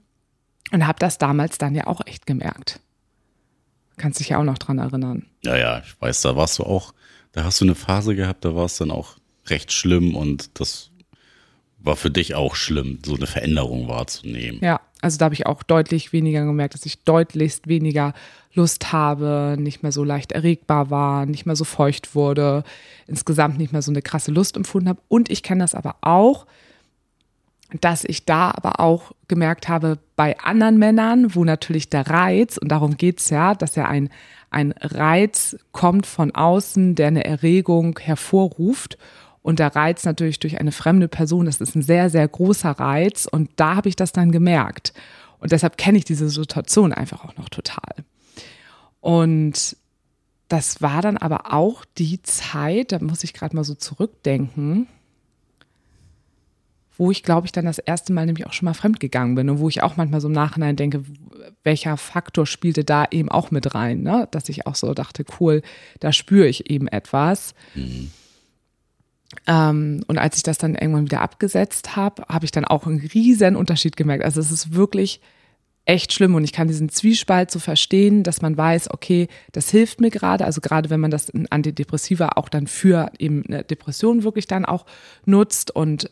Und 0.73 0.85
habe 0.85 0.99
das 0.99 1.19
damals 1.19 1.59
dann 1.59 1.77
ja 1.77 1.87
auch 1.87 2.01
echt 2.07 2.27
gemerkt. 2.27 2.81
Kannst 3.99 4.19
dich 4.19 4.31
ja 4.31 4.39
auch 4.39 4.45
noch 4.45 4.59
dran 4.59 4.79
erinnern. 4.79 5.27
Ja, 5.45 5.57
ja, 5.57 5.79
ich 5.79 5.95
weiß, 6.01 6.23
da 6.23 6.35
warst 6.35 6.59
du 6.59 6.65
auch, 6.65 6.93
da 7.31 7.45
hast 7.45 7.61
du 7.61 7.67
eine 7.67 7.77
Phase 7.77 8.17
gehabt, 8.17 8.45
da 8.45 8.57
war 8.57 8.65
es 8.65 8.79
dann 8.79 8.91
auch 8.91 9.19
recht 9.47 9.71
schlimm 9.71 10.17
und 10.17 10.59
das 10.59 10.90
war 11.83 11.97
für 11.97 12.11
dich 12.11 12.35
auch 12.35 12.55
schlimm, 12.55 12.99
so 13.05 13.15
eine 13.15 13.27
Veränderung 13.27 13.89
wahrzunehmen. 13.89 14.61
Ja, 14.63 14.81
also 15.01 15.19
da 15.19 15.27
habe 15.27 15.35
ich 15.35 15.47
auch 15.47 15.63
deutlich 15.63 16.13
weniger 16.13 16.45
gemerkt, 16.45 16.75
dass 16.75 16.87
ich 16.87 17.05
deutlichst 17.05 17.69
weniger 17.69 18.13
Lust 18.53 18.93
habe, 18.93 19.57
nicht 19.59 19.83
mehr 19.83 19.93
so 19.93 20.05
leicht 20.05 20.33
erregbar 20.33 20.91
war, 20.91 21.25
nicht 21.25 21.47
mehr 21.47 21.57
so 21.57 21.65
feucht 21.65 22.15
wurde, 22.15 22.65
insgesamt 23.07 23.59
nicht 23.59 23.73
mehr 23.73 23.83
so 23.83 23.93
eine 23.93 24.03
krasse 24.03 24.33
Lust 24.33 24.57
empfunden 24.57 24.89
habe. 24.89 25.01
Und 25.09 25.31
ich 25.31 25.43
kenne 25.43 25.63
das 25.63 25.75
aber 25.75 25.97
auch, 26.01 26.47
dass 27.81 28.05
ich 28.05 28.25
da 28.25 28.51
aber 28.51 28.81
auch 28.81 29.13
gemerkt 29.29 29.69
habe, 29.69 29.99
bei 30.17 30.39
anderen 30.41 30.79
Männern, 30.79 31.35
wo 31.35 31.45
natürlich 31.45 31.89
der 31.89 32.09
Reiz, 32.09 32.59
und 32.59 32.69
darum 32.69 32.97
geht's 32.97 33.31
ja, 33.31 33.55
dass 33.55 33.77
ja 33.77 33.87
ein, 33.87 34.11
ein 34.51 34.73
Reiz 34.81 35.57
kommt 35.71 36.07
von 36.07 36.35
außen, 36.35 36.97
der 36.97 37.07
eine 37.07 37.25
Erregung 37.25 37.99
hervorruft. 37.99 38.99
Und 39.43 39.59
der 39.59 39.75
Reiz 39.75 40.05
natürlich 40.05 40.39
durch 40.39 40.61
eine 40.61 40.73
fremde 40.73 41.09
Person, 41.09 41.47
das 41.47 41.61
ist 41.61 41.75
ein 41.75 41.83
sehr, 41.83 42.11
sehr 42.11 42.29
großer 42.29 42.71
Reiz. 42.71 43.27
Und 43.31 43.51
da 43.57 43.77
habe 43.77 43.89
ich 43.89 43.97
das 43.97 44.13
dann 44.13 44.33
gemerkt. 44.33 44.93
Und 45.39 45.53
deshalb 45.53 45.79
kenne 45.79 45.99
ich 45.99 46.05
diese 46.05 46.29
Situation 46.29 46.93
einfach 46.93 47.25
auch 47.25 47.37
noch 47.37 47.49
total. 47.49 48.05
Und 49.01 49.77
das 50.49 50.83
war 50.83 51.01
dann 51.01 51.17
aber 51.17 51.53
auch 51.55 51.85
die 51.97 52.23
Zeit, 52.23 52.93
da 52.93 52.99
muss 52.99 53.25
ich 53.25 53.33
gerade 53.33 53.57
mal 53.57 53.65
so 53.65 53.75
zurückdenken, 53.75 54.89
wo 56.99 57.11
ich, 57.11 57.23
glaube 57.23 57.47
ich, 57.47 57.53
dann 57.53 57.65
das 57.65 57.79
erste 57.79 58.13
Mal 58.13 58.27
nämlich 58.27 58.47
auch 58.47 58.53
schon 58.53 58.67
mal 58.67 58.75
fremdgegangen 58.75 59.35
bin 59.35 59.49
und 59.49 59.59
wo 59.59 59.71
ich 59.71 59.83
auch 59.83 59.97
manchmal 59.97 60.21
so 60.21 60.29
im 60.29 60.35
Nachhinein 60.35 60.77
denke, 60.77 61.03
welcher 61.63 61.97
Faktor 61.97 62.47
spielte 62.47 62.85
da 62.85 63.07
eben 63.11 63.31
auch 63.31 63.51
mit 63.51 63.75
rein, 63.75 64.03
ne? 64.03 64.29
dass 64.33 64.51
ich 64.51 64.67
auch 64.67 64.75
so 64.75 64.93
dachte, 64.93 65.25
cool, 65.41 65.63
da 66.01 66.13
spüre 66.13 66.47
ich 66.47 66.69
eben 66.69 66.89
etwas. 66.89 67.55
Ähm, 69.47 70.03
und 70.07 70.19
als 70.19 70.37
ich 70.37 70.43
das 70.43 70.59
dann 70.59 70.75
irgendwann 70.75 71.07
wieder 71.07 71.23
abgesetzt 71.23 71.97
habe, 71.97 72.25
habe 72.29 72.45
ich 72.45 72.51
dann 72.51 72.65
auch 72.65 72.87
einen 72.87 73.01
riesen 73.01 73.57
Unterschied 73.57 73.97
gemerkt. 73.97 74.25
Also 74.25 74.41
es 74.41 74.51
ist 74.51 74.75
wirklich 74.75 75.21
echt 75.85 76.13
schlimm 76.13 76.35
und 76.35 76.45
ich 76.45 76.53
kann 76.53 76.69
diesen 76.69 76.89
Zwiespalt 76.89 77.51
so 77.51 77.59
verstehen, 77.59 78.23
dass 78.23 78.43
man 78.43 78.57
weiß, 78.57 78.91
okay, 78.93 79.29
das 79.53 79.71
hilft 79.71 80.01
mir 80.01 80.11
gerade, 80.11 80.45
also 80.45 80.61
gerade 80.61 80.91
wenn 80.91 81.01
man 81.01 81.11
das 81.11 81.33
Antidepressiva 81.51 82.31
auch 82.37 82.49
dann 82.49 82.67
für 82.67 83.11
eben 83.19 83.45
eine 83.47 83.65
Depression 83.65 84.23
wirklich 84.23 84.47
dann 84.47 84.65
auch 84.65 84.87
nutzt 85.25 85.75
und 85.75 86.11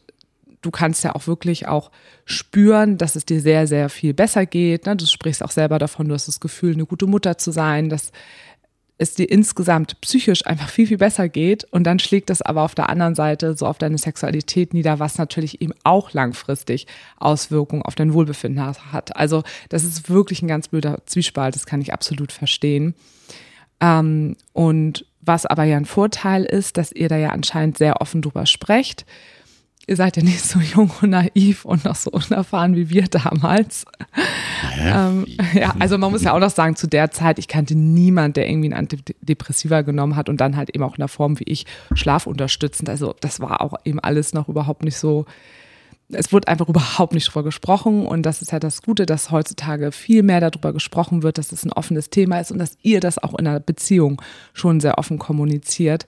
du 0.63 0.71
kannst 0.71 1.05
ja 1.05 1.15
auch 1.15 1.27
wirklich 1.27 1.69
auch 1.69 1.91
spüren, 2.25 2.99
dass 2.99 3.15
es 3.15 3.25
dir 3.25 3.41
sehr, 3.41 3.67
sehr 3.69 3.89
viel 3.89 4.15
besser 4.15 4.47
geht. 4.47 4.87
Ne? 4.87 4.97
Du 4.97 5.07
sprichst 5.07 5.45
auch 5.45 5.53
selber 5.53 5.79
davon, 5.79 6.09
du 6.09 6.15
hast 6.15 6.27
das 6.27 6.41
Gefühl, 6.41 6.73
eine 6.73 6.87
gute 6.87 7.07
Mutter 7.07 7.39
zu 7.39 7.53
sein, 7.53 7.89
dass 7.89 8.11
es 8.99 9.15
dir 9.15 9.31
insgesamt 9.31 10.01
psychisch 10.01 10.45
einfach 10.45 10.69
viel, 10.69 10.87
viel 10.87 10.99
besser 10.99 11.29
geht. 11.29 11.65
Und 11.65 11.85
dann 11.85 12.01
schlägt 12.01 12.31
das 12.31 12.43
aber 12.43 12.63
auf 12.63 12.75
der 12.75 12.89
anderen 12.89 13.15
Seite 13.15 13.57
so 13.57 13.67
auf 13.67 13.79
deine 13.79 13.97
Sexualität 13.97 14.75
nieder, 14.75 14.99
was 14.99 15.19
natürlich 15.19 15.63
eben 15.63 15.73
auch 15.85 16.13
langfristig 16.13 16.87
Auswirkungen 17.19 17.83
auf 17.83 17.95
dein 17.95 18.13
Wohlbefinden 18.13 18.65
hat. 18.93 19.17
Also 19.17 19.45
das 19.69 19.85
ist 19.85 20.11
wirklich 20.11 20.43
ein 20.43 20.49
ganz 20.49 20.69
blöder 20.69 20.99
Zwiespalt, 21.07 21.55
das 21.55 21.65
kann 21.65 21.81
ich 21.81 21.93
absolut 21.93 22.33
verstehen. 22.33 22.95
Ähm, 23.81 24.37
und 24.53 25.07
was 25.21 25.47
aber 25.47 25.65
ja 25.65 25.77
ein 25.77 25.85
Vorteil 25.85 26.45
ist, 26.45 26.77
dass 26.77 26.91
ihr 26.91 27.09
da 27.09 27.17
ja 27.17 27.31
anscheinend 27.31 27.79
sehr 27.79 28.01
offen 28.01 28.23
drüber 28.23 28.47
sprecht. 28.47 29.07
Ihr 29.89 29.97
seid 29.97 30.19
ja 30.19 30.23
nicht 30.23 30.45
so 30.45 30.61
jung 30.61 30.91
und 31.01 31.11
naiv 31.11 31.65
und 31.65 31.87
noch 31.87 31.95
so 31.95 32.11
unerfahren 32.11 32.77
wie 32.77 32.91
wir 32.91 33.09
damals. 33.09 33.87
Ähm, 34.79 35.25
ja, 35.55 35.75
also 35.79 35.97
man 35.97 36.13
muss 36.13 36.23
ja 36.23 36.35
auch 36.35 36.41
noch 36.41 36.51
sagen, 36.51 36.77
zu 36.77 36.87
der 36.87 37.11
Zeit, 37.11 37.39
ich 37.39 37.49
kannte 37.49 37.75
niemand, 37.75 38.37
der 38.37 38.51
irgendwie 38.51 38.69
ein 38.69 38.75
Antidepressiva 38.75 39.81
genommen 39.81 40.15
hat 40.15 40.29
und 40.29 40.43
dann 40.43 40.59
halt 40.59 40.75
eben 40.75 40.85
auch 40.85 40.97
in 40.97 41.01
der 41.01 41.09
Form 41.09 41.41
wie 41.41 41.45
ich 41.45 41.65
schlafunterstützend. 41.95 42.91
Also 42.91 43.15
das 43.23 43.41
war 43.41 43.63
auch 43.63 43.77
eben 43.87 43.99
alles 43.99 44.35
noch 44.35 44.51
überhaupt 44.51 44.85
nicht 44.85 44.99
so. 44.99 45.25
Es 46.11 46.35
wurde 46.35 46.49
einfach 46.49 46.69
überhaupt 46.69 47.15
nicht 47.15 47.27
drüber 47.27 47.45
gesprochen 47.45 48.07
und 48.07 48.25
das 48.25 48.43
ist 48.43 48.53
ja 48.53 48.61
das 48.61 48.83
Gute, 48.83 49.07
dass 49.07 49.31
heutzutage 49.31 49.91
viel 49.91 50.23
mehr 50.23 50.41
darüber 50.41 50.75
gesprochen 50.75 51.23
wird, 51.23 51.39
dass 51.39 51.51
es 51.51 51.65
ein 51.65 51.73
offenes 51.73 52.11
Thema 52.11 52.41
ist 52.41 52.53
und 52.53 52.59
dass 52.59 52.77
ihr 52.83 53.01
das 53.01 53.17
auch 53.17 53.33
in 53.39 53.47
einer 53.47 53.61
Beziehung 53.61 54.21
schon 54.53 54.81
sehr 54.81 54.99
offen 54.99 55.19
kommuniziert. 55.19 56.07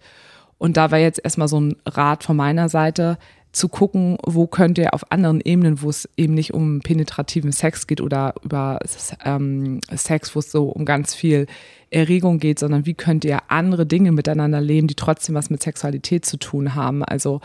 Und 0.58 0.76
da 0.76 0.90
war 0.90 0.98
jetzt 0.98 1.22
erstmal 1.24 1.48
so 1.48 1.58
ein 1.58 1.76
Rat 1.86 2.22
von 2.22 2.36
meiner 2.36 2.68
Seite, 2.68 3.16
zu 3.52 3.68
gucken, 3.68 4.16
wo 4.24 4.46
könnt 4.46 4.78
ihr 4.78 4.94
auf 4.94 5.10
anderen 5.10 5.40
Ebenen, 5.40 5.82
wo 5.82 5.90
es 5.90 6.08
eben 6.16 6.34
nicht 6.34 6.54
um 6.54 6.80
penetrativen 6.80 7.52
Sex 7.52 7.86
geht 7.86 8.00
oder 8.00 8.34
über 8.42 8.78
ähm, 9.24 9.80
Sex, 9.92 10.34
wo 10.34 10.38
es 10.38 10.52
so 10.52 10.68
um 10.68 10.84
ganz 10.84 11.14
viel 11.14 11.46
Erregung 11.90 12.38
geht, 12.38 12.60
sondern 12.60 12.86
wie 12.86 12.94
könnt 12.94 13.24
ihr 13.24 13.40
andere 13.48 13.86
Dinge 13.86 14.12
miteinander 14.12 14.60
leben, 14.60 14.86
die 14.86 14.94
trotzdem 14.94 15.34
was 15.34 15.50
mit 15.50 15.62
Sexualität 15.62 16.24
zu 16.24 16.36
tun 16.36 16.74
haben. 16.76 17.02
Also 17.02 17.40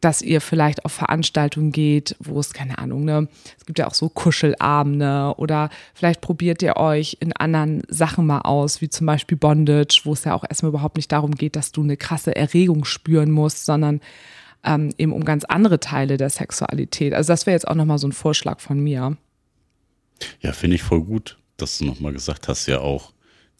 dass 0.00 0.22
ihr 0.22 0.40
vielleicht 0.40 0.84
auf 0.84 0.92
Veranstaltungen 0.92 1.72
geht, 1.72 2.16
wo 2.20 2.38
es, 2.38 2.52
keine 2.52 2.78
Ahnung, 2.78 3.04
ne, 3.04 3.28
es 3.58 3.66
gibt 3.66 3.78
ja 3.78 3.88
auch 3.88 3.94
so 3.94 4.08
Kuschelabende 4.08 5.34
oder 5.36 5.70
vielleicht 5.94 6.20
probiert 6.20 6.62
ihr 6.62 6.76
euch 6.76 7.16
in 7.20 7.32
anderen 7.32 7.82
Sachen 7.88 8.26
mal 8.26 8.42
aus, 8.42 8.80
wie 8.80 8.88
zum 8.88 9.06
Beispiel 9.06 9.38
Bondage, 9.38 10.02
wo 10.04 10.12
es 10.12 10.24
ja 10.24 10.34
auch 10.34 10.44
erstmal 10.48 10.68
überhaupt 10.68 10.96
nicht 10.96 11.10
darum 11.10 11.32
geht, 11.32 11.56
dass 11.56 11.72
du 11.72 11.82
eine 11.82 11.96
krasse 11.96 12.36
Erregung 12.36 12.84
spüren 12.84 13.30
musst, 13.30 13.64
sondern 13.64 14.00
ähm, 14.66 14.92
eben 14.98 15.12
um 15.12 15.24
ganz 15.24 15.44
andere 15.44 15.80
Teile 15.80 16.16
der 16.16 16.28
Sexualität. 16.28 17.14
Also 17.14 17.32
das 17.32 17.46
wäre 17.46 17.54
jetzt 17.54 17.68
auch 17.68 17.74
nochmal 17.74 17.98
so 17.98 18.08
ein 18.08 18.12
Vorschlag 18.12 18.60
von 18.60 18.78
mir. 18.80 19.16
Ja, 20.40 20.52
finde 20.52 20.76
ich 20.76 20.82
voll 20.82 21.02
gut, 21.02 21.38
dass 21.56 21.78
du 21.78 21.84
nochmal 21.84 22.12
gesagt 22.12 22.48
hast, 22.48 22.66
ja 22.66 22.80
auch 22.80 23.12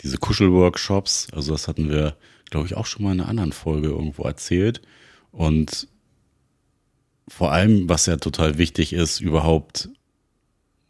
diese 0.03 0.19
Kuschelworkshops, 0.19 1.29
also 1.33 1.53
das 1.53 1.69
hatten 1.69 1.89
wir, 1.89 2.17
glaube 2.51 2.67
ich, 2.67 2.77
auch 2.77 2.87
schon 2.87 3.05
mal 3.05 3.13
in 3.13 3.21
einer 3.21 3.31
anderen 3.31 3.53
Folge 3.53 3.89
irgendwo 3.89 4.25
erzählt. 4.25 4.83
Und 5.33 5.89
vor 7.29 7.53
allem, 7.53 7.89
was 7.89 8.07
ja 8.07 8.17
total 8.17 8.59
wichtig 8.59 8.93
ist, 8.93 9.21
überhaupt, 9.21 9.89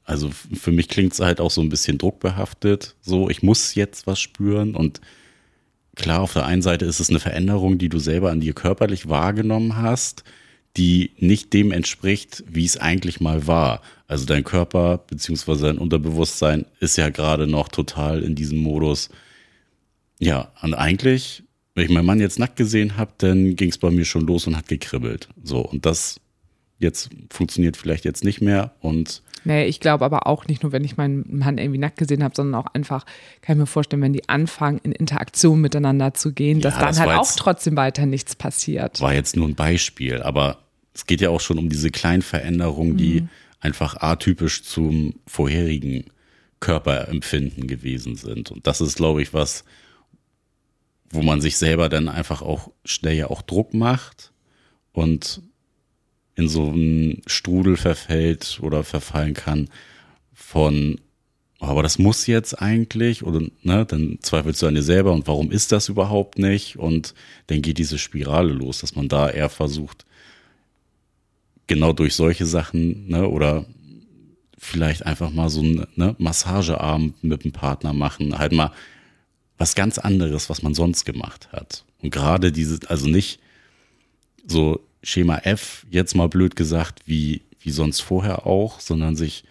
also 0.04 0.30
für 0.30 0.73
mich 0.73 0.88
klingt 0.88 1.12
es 1.12 1.20
halt 1.20 1.40
auch 1.40 1.50
so 1.50 1.61
ein 1.61 1.68
bisschen 1.68 1.99
druckbehaftet. 1.99 2.96
So, 3.00 3.28
ich 3.28 3.42
muss 3.42 3.75
jetzt 3.75 4.06
was 4.06 4.20
spüren 4.20 4.75
und 4.75 5.00
klar, 5.96 6.20
auf 6.20 6.32
der 6.32 6.46
einen 6.46 6.62
Seite 6.62 6.84
ist 6.84 7.00
es 7.00 7.10
eine 7.10 7.18
Veränderung, 7.18 7.78
die 7.78 7.88
du 7.88 7.98
selber 7.98 8.30
an 8.30 8.40
dir 8.40 8.52
körperlich 8.52 9.08
wahrgenommen 9.08 9.76
hast, 9.76 10.22
die 10.76 11.10
nicht 11.18 11.52
dem 11.52 11.72
entspricht, 11.72 12.44
wie 12.46 12.64
es 12.64 12.76
eigentlich 12.76 13.20
mal 13.20 13.46
war. 13.46 13.80
Also 14.06 14.26
dein 14.26 14.44
Körper 14.44 14.98
beziehungsweise 14.98 15.66
dein 15.66 15.78
Unterbewusstsein 15.78 16.66
ist 16.80 16.96
ja 16.96 17.08
gerade 17.08 17.46
noch 17.46 17.68
total 17.68 18.22
in 18.22 18.34
diesem 18.34 18.58
Modus. 18.58 19.08
Ja, 20.18 20.52
und 20.62 20.74
eigentlich, 20.74 21.42
wenn 21.74 21.84
ich 21.86 21.90
meinen 21.90 22.06
Mann 22.06 22.20
jetzt 22.20 22.38
nackt 22.38 22.56
gesehen 22.56 22.96
habe, 22.96 23.12
dann 23.18 23.56
ging 23.56 23.70
es 23.70 23.78
bei 23.78 23.90
mir 23.90 24.04
schon 24.04 24.26
los 24.26 24.46
und 24.46 24.56
hat 24.56 24.68
gekribbelt. 24.68 25.28
So, 25.42 25.60
und 25.60 25.86
das 25.86 26.20
jetzt 26.78 27.11
funktioniert 27.30 27.76
vielleicht 27.76 28.04
jetzt 28.04 28.25
nicht 28.25 28.40
mehr 28.40 28.73
und 28.80 29.23
Nee, 29.45 29.66
ich 29.66 29.78
glaube 29.78 30.04
aber 30.04 30.26
auch 30.26 30.49
nicht 30.49 30.64
nur, 30.64 30.73
wenn 30.73 30.83
ich 30.83 30.97
meinen 30.97 31.25
Mann 31.38 31.59
irgendwie 31.59 31.78
nackt 31.78 31.99
gesehen 31.99 32.25
habe, 32.25 32.35
sondern 32.35 32.61
auch 32.61 32.66
einfach, 32.75 33.06
kann 33.42 33.54
ich 33.56 33.61
mir 33.61 33.66
vorstellen, 33.66 34.02
wenn 34.02 34.12
die 34.12 34.28
anfangen, 34.28 34.80
in 34.83 34.90
Interaktion 34.90 35.61
miteinander 35.61 36.14
zu 36.14 36.33
gehen, 36.33 36.61
dass 36.61 36.75
dann 36.75 36.88
das 36.88 36.99
halt 36.99 37.16
auch 37.16 37.30
trotzdem 37.37 37.76
weiter 37.76 38.06
nichts 38.06 38.35
passiert. 38.35 39.00
War 39.00 39.14
jetzt 39.14 39.37
nur 39.37 39.47
ein 39.47 39.54
Beispiel, 39.54 40.21
aber 40.21 40.59
es 40.95 41.06
geht 41.06 41.21
ja 41.21 41.30
auch 41.30 41.40
schon 41.40 41.59
um 41.59 41.68
diese 41.68 41.90
kleinen 41.92 42.23
Veränderungen, 42.23 42.97
die 42.97 43.21
mhm. 43.21 43.28
einfach 43.61 43.97
atypisch 43.99 44.64
zum 44.64 45.14
vorherigen 45.28 46.06
Körperempfinden 46.59 47.68
gewesen 47.68 48.16
sind. 48.16 48.50
Und 48.50 48.66
das 48.66 48.80
ist, 48.80 48.97
glaube 48.97 49.23
ich, 49.23 49.33
was, 49.33 49.64
wo 51.11 51.23
man 51.23 51.40
sich 51.40 51.56
selber 51.56 51.88
dann 51.88 52.09
einfach 52.09 52.42
auch 52.42 52.73
schnell 52.85 53.14
ja 53.14 53.28
auch 53.28 53.42
Druck 53.42 53.75
macht 53.75 54.33
und 54.92 55.40
in 56.37 56.49
so 56.49 56.69
einen 56.69 57.23
Strudel 57.26 57.76
verfällt 57.76 58.61
oder 58.62 58.85
verfallen 58.85 59.35
kann 59.35 59.69
von, 60.35 61.00
oh, 61.61 61.66
aber 61.66 61.83
das 61.83 61.99
muss 61.99 62.26
jetzt 62.26 62.61
eigentlich? 62.61 63.25
Oder 63.25 63.40
ne, 63.62 63.87
dann 63.87 64.19
zweifelst 64.21 64.62
du 64.62 64.66
an 64.66 64.75
dir 64.75 64.83
selber 64.83 65.12
und 65.12 65.26
warum 65.26 65.50
ist 65.50 65.73
das 65.73 65.88
überhaupt 65.88 66.38
nicht? 66.38 66.76
Und 66.76 67.14
dann 67.49 67.62
geht 67.62 67.78
diese 67.78 67.99
Spirale 67.99 68.52
los, 68.52 68.81
dass 68.81 68.95
man 68.95 69.09
da 69.09 69.31
eher 69.31 69.49
versucht, 69.49 70.05
genau 71.66 71.93
durch 71.95 72.14
solche 72.14 72.47
Sachen 72.47 73.09
ne, 73.09 73.26
oder 73.26 73.64
vielleicht 74.59 75.07
einfach 75.07 75.31
mal 75.31 75.49
so 75.49 75.61
einen 75.61 75.87
ne, 75.97 76.14
Massageabend 76.19 77.25
mit 77.25 77.45
dem 77.45 77.52
Partner 77.52 77.95
machen, 77.95 78.38
halt 78.38 78.52
mal 78.52 78.73
was 79.59 79.75
ganz 79.75 79.99
anderes, 79.99 80.50
was 80.50 80.62
man 80.62 80.75
sonst 80.75 81.07
gemacht 81.07 81.49
hat. 81.50 81.85
Und 82.02 82.11
gerade 82.11 82.52
diese, 82.52 82.78
also 82.88 83.09
nicht 83.09 83.40
so 84.47 84.81
Schema 85.06 85.38
F, 85.44 85.86
jetzt 85.88 86.16
mal 86.16 86.28
blöd 86.28 86.56
gesagt, 86.56 87.02
wie, 87.06 87.42
wie 87.60 87.70
sonst 87.70 88.00
vorher 88.00 88.44
auch, 88.44 88.80
sondern 88.80 89.14
sich 89.14 89.44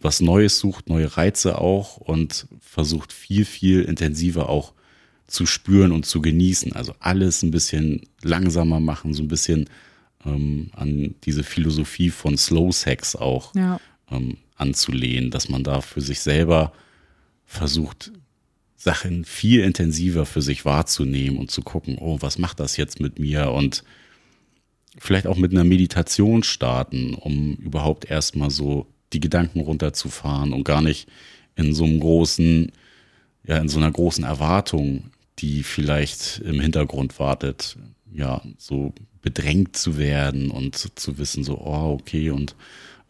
was 0.00 0.20
Neues 0.20 0.60
sucht, 0.60 0.88
neue 0.88 1.16
Reize 1.16 1.58
auch 1.58 1.96
und 1.96 2.46
versucht 2.60 3.12
viel, 3.12 3.44
viel 3.44 3.82
intensiver 3.82 4.48
auch 4.48 4.74
zu 5.26 5.44
spüren 5.44 5.90
und 5.90 6.06
zu 6.06 6.20
genießen. 6.22 6.74
Also 6.74 6.94
alles 7.00 7.42
ein 7.42 7.50
bisschen 7.50 8.02
langsamer 8.22 8.78
machen, 8.78 9.12
so 9.12 9.24
ein 9.24 9.28
bisschen 9.28 9.68
ähm, 10.24 10.70
an 10.72 11.16
diese 11.24 11.42
Philosophie 11.42 12.10
von 12.10 12.36
Slow 12.36 12.72
Sex 12.72 13.16
auch 13.16 13.54
ja. 13.56 13.80
ähm, 14.10 14.36
anzulehnen, 14.54 15.32
dass 15.32 15.48
man 15.48 15.64
da 15.64 15.80
für 15.80 16.00
sich 16.00 16.20
selber 16.20 16.72
versucht, 17.44 18.12
Sachen 18.76 19.24
viel 19.24 19.60
intensiver 19.62 20.26
für 20.26 20.42
sich 20.42 20.64
wahrzunehmen 20.64 21.38
und 21.38 21.50
zu 21.50 21.62
gucken, 21.62 21.98
oh, 21.98 22.18
was 22.20 22.38
macht 22.38 22.60
das 22.60 22.76
jetzt 22.76 23.00
mit 23.00 23.18
mir 23.18 23.50
und 23.50 23.82
vielleicht 24.98 25.26
auch 25.26 25.36
mit 25.36 25.52
einer 25.52 25.64
Meditation 25.64 26.42
starten, 26.42 27.14
um 27.14 27.54
überhaupt 27.54 28.10
erstmal 28.10 28.50
so 28.50 28.86
die 29.12 29.20
Gedanken 29.20 29.60
runterzufahren 29.60 30.52
und 30.52 30.64
gar 30.64 30.82
nicht 30.82 31.08
in 31.56 31.74
so 31.74 31.84
einem 31.84 32.00
großen, 32.00 32.72
ja, 33.46 33.58
in 33.58 33.68
so 33.68 33.78
einer 33.78 33.90
großen 33.90 34.24
Erwartung, 34.24 35.10
die 35.38 35.62
vielleicht 35.62 36.40
im 36.40 36.60
Hintergrund 36.60 37.18
wartet, 37.18 37.76
ja, 38.12 38.42
so 38.58 38.94
bedrängt 39.22 39.76
zu 39.76 39.98
werden 39.98 40.50
und 40.50 40.76
zu 40.98 41.18
wissen, 41.18 41.44
so, 41.44 41.58
oh, 41.58 41.98
okay, 42.00 42.30
und 42.30 42.54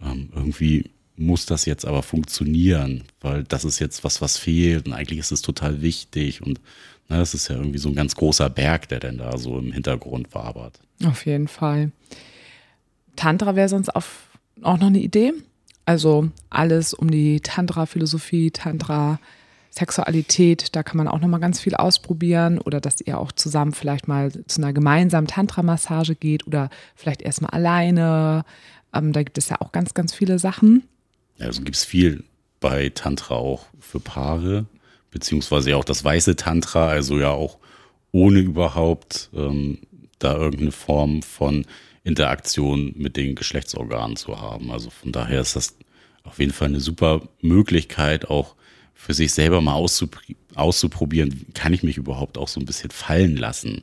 ähm, 0.02 0.28
irgendwie 0.34 0.90
muss 1.16 1.46
das 1.46 1.64
jetzt 1.66 1.84
aber 1.84 2.02
funktionieren, 2.02 3.04
weil 3.20 3.44
das 3.44 3.64
ist 3.64 3.78
jetzt 3.78 4.02
was, 4.04 4.20
was 4.20 4.38
fehlt 4.38 4.86
und 4.86 4.92
eigentlich 4.92 5.18
ist 5.18 5.32
es 5.32 5.42
total 5.42 5.82
wichtig 5.82 6.42
und 6.42 6.60
na, 7.08 7.18
das 7.18 7.34
ist 7.34 7.48
ja 7.48 7.56
irgendwie 7.56 7.78
so 7.78 7.88
ein 7.88 7.94
ganz 7.94 8.14
großer 8.14 8.48
Berg, 8.48 8.88
der 8.88 9.00
denn 9.00 9.18
da 9.18 9.36
so 9.36 9.58
im 9.58 9.72
Hintergrund 9.72 10.34
wabert. 10.34 10.80
Auf 11.06 11.26
jeden 11.26 11.49
Fall. 11.49 11.92
Tantra 13.16 13.56
wäre 13.56 13.68
sonst 13.68 13.94
auf, 13.94 14.28
auch 14.62 14.78
noch 14.78 14.87
eine 14.87 15.00
Idee. 15.00 15.32
Also 15.85 16.28
alles 16.50 16.94
um 16.94 17.11
die 17.11 17.40
Tantra-Philosophie, 17.40 18.50
Tantra, 18.50 19.18
Sexualität, 19.71 20.76
da 20.76 20.82
kann 20.82 20.99
man 20.99 21.09
auch 21.09 21.21
noch 21.21 21.28
mal 21.28 21.38
ganz 21.38 21.59
viel 21.59 21.75
ausprobieren 21.75 22.59
oder 22.59 22.80
dass 22.80 23.00
ihr 23.00 23.18
auch 23.18 23.32
zusammen 23.32 23.73
vielleicht 23.73 24.06
mal 24.06 24.30
zu 24.47 24.61
einer 24.61 24.73
gemeinsamen 24.73 25.26
Tantra-Massage 25.26 26.14
geht 26.14 26.47
oder 26.47 26.68
vielleicht 26.94 27.23
erstmal 27.23 27.50
alleine. 27.52 28.44
Ähm, 28.92 29.12
da 29.12 29.23
gibt 29.23 29.38
es 29.38 29.49
ja 29.49 29.61
auch 29.61 29.73
ganz, 29.73 29.94
ganz 29.94 30.12
viele 30.12 30.38
Sachen. 30.38 30.85
Also 31.40 31.62
gibt 31.62 31.76
es 31.76 31.85
viel 31.85 32.25
bei 32.61 32.90
Tantra 32.90 33.35
auch 33.35 33.64
für 33.80 33.99
Paare, 33.99 34.66
beziehungsweise 35.11 35.71
ja 35.71 35.76
auch 35.76 35.85
das 35.85 36.04
weiße 36.04 36.37
Tantra, 36.37 36.88
also 36.88 37.18
ja 37.18 37.30
auch 37.30 37.59
ohne 38.12 38.40
überhaupt 38.40 39.30
ähm, 39.35 39.78
da 40.25 40.37
irgendeine 40.37 40.73
Form 40.73 41.23
von 41.23 41.67
Interaktion 42.05 42.95
mit 42.97 43.17
den 43.17 43.35
Geschlechtsorganen 43.35 44.17
zu 44.17 44.41
haben. 44.41 44.71
Also 44.71 44.91
von 44.91 45.12
daher 45.12 45.41
ist 45.41 45.57
das 45.57 45.76
auf 46.25 46.38
jeden 46.38 46.52
Fall 46.52 46.69
eine 46.69 46.81
super 46.81 47.23
Möglichkeit, 47.41 48.29
auch 48.29 48.55
für 48.95 49.14
sich 49.14 49.33
selber 49.33 49.61
mal 49.61 49.75
auszuprobieren, 50.55 51.47
kann 51.55 51.73
ich 51.73 51.83
mich 51.83 51.97
überhaupt 51.97 52.38
auch 52.38 52.49
so 52.49 52.61
ein 52.61 52.67
bisschen 52.67 52.91
fallen 52.91 53.37
lassen? 53.37 53.83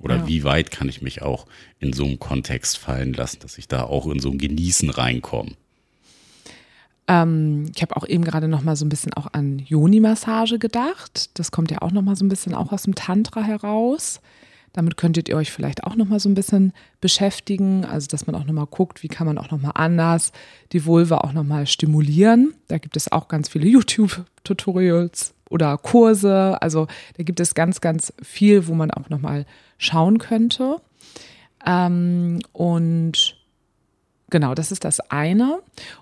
Oder 0.00 0.18
ja. 0.18 0.28
wie 0.28 0.44
weit 0.44 0.70
kann 0.70 0.88
ich 0.88 1.02
mich 1.02 1.22
auch 1.22 1.46
in 1.80 1.92
so 1.92 2.04
einem 2.04 2.20
Kontext 2.20 2.78
fallen 2.78 3.14
lassen, 3.14 3.40
dass 3.40 3.58
ich 3.58 3.66
da 3.66 3.82
auch 3.82 4.06
in 4.06 4.20
so 4.20 4.30
ein 4.30 4.38
Genießen 4.38 4.90
reinkomme? 4.90 5.52
Ähm, 7.08 7.72
ich 7.74 7.82
habe 7.82 7.96
auch 7.96 8.06
eben 8.06 8.22
gerade 8.22 8.46
noch 8.46 8.62
mal 8.62 8.76
so 8.76 8.84
ein 8.84 8.90
bisschen 8.90 9.12
auch 9.14 9.26
an 9.32 9.58
Yoni-Massage 9.58 10.58
gedacht. 10.60 11.30
Das 11.34 11.50
kommt 11.50 11.72
ja 11.72 11.82
auch 11.82 11.90
noch 11.90 12.02
mal 12.02 12.14
so 12.14 12.24
ein 12.24 12.28
bisschen 12.28 12.54
auch 12.54 12.70
aus 12.70 12.84
dem 12.84 12.94
Tantra 12.94 13.42
heraus. 13.42 14.20
Damit 14.78 14.96
könntet 14.96 15.28
ihr 15.28 15.34
euch 15.34 15.50
vielleicht 15.50 15.82
auch 15.82 15.96
noch 15.96 16.06
mal 16.06 16.20
so 16.20 16.28
ein 16.28 16.36
bisschen 16.36 16.72
beschäftigen, 17.00 17.84
also 17.84 18.06
dass 18.06 18.28
man 18.28 18.36
auch 18.36 18.44
noch 18.44 18.52
mal 18.52 18.64
guckt, 18.64 19.02
wie 19.02 19.08
kann 19.08 19.26
man 19.26 19.36
auch 19.36 19.50
noch 19.50 19.60
mal 19.60 19.72
anders 19.72 20.30
die 20.70 20.86
Vulva 20.86 21.18
auch 21.18 21.32
noch 21.32 21.42
mal 21.42 21.66
stimulieren. 21.66 22.54
Da 22.68 22.78
gibt 22.78 22.96
es 22.96 23.10
auch 23.10 23.26
ganz 23.26 23.48
viele 23.48 23.66
YouTube-Tutorials 23.68 25.34
oder 25.50 25.76
Kurse. 25.78 26.62
Also 26.62 26.86
da 27.16 27.24
gibt 27.24 27.40
es 27.40 27.56
ganz, 27.56 27.80
ganz 27.80 28.12
viel, 28.22 28.68
wo 28.68 28.74
man 28.74 28.92
auch 28.92 29.08
noch 29.08 29.20
mal 29.20 29.46
schauen 29.78 30.18
könnte. 30.18 30.76
Ähm, 31.66 32.38
und 32.52 33.36
genau, 34.30 34.54
das 34.54 34.70
ist 34.70 34.84
das 34.84 35.00
eine. 35.10 35.58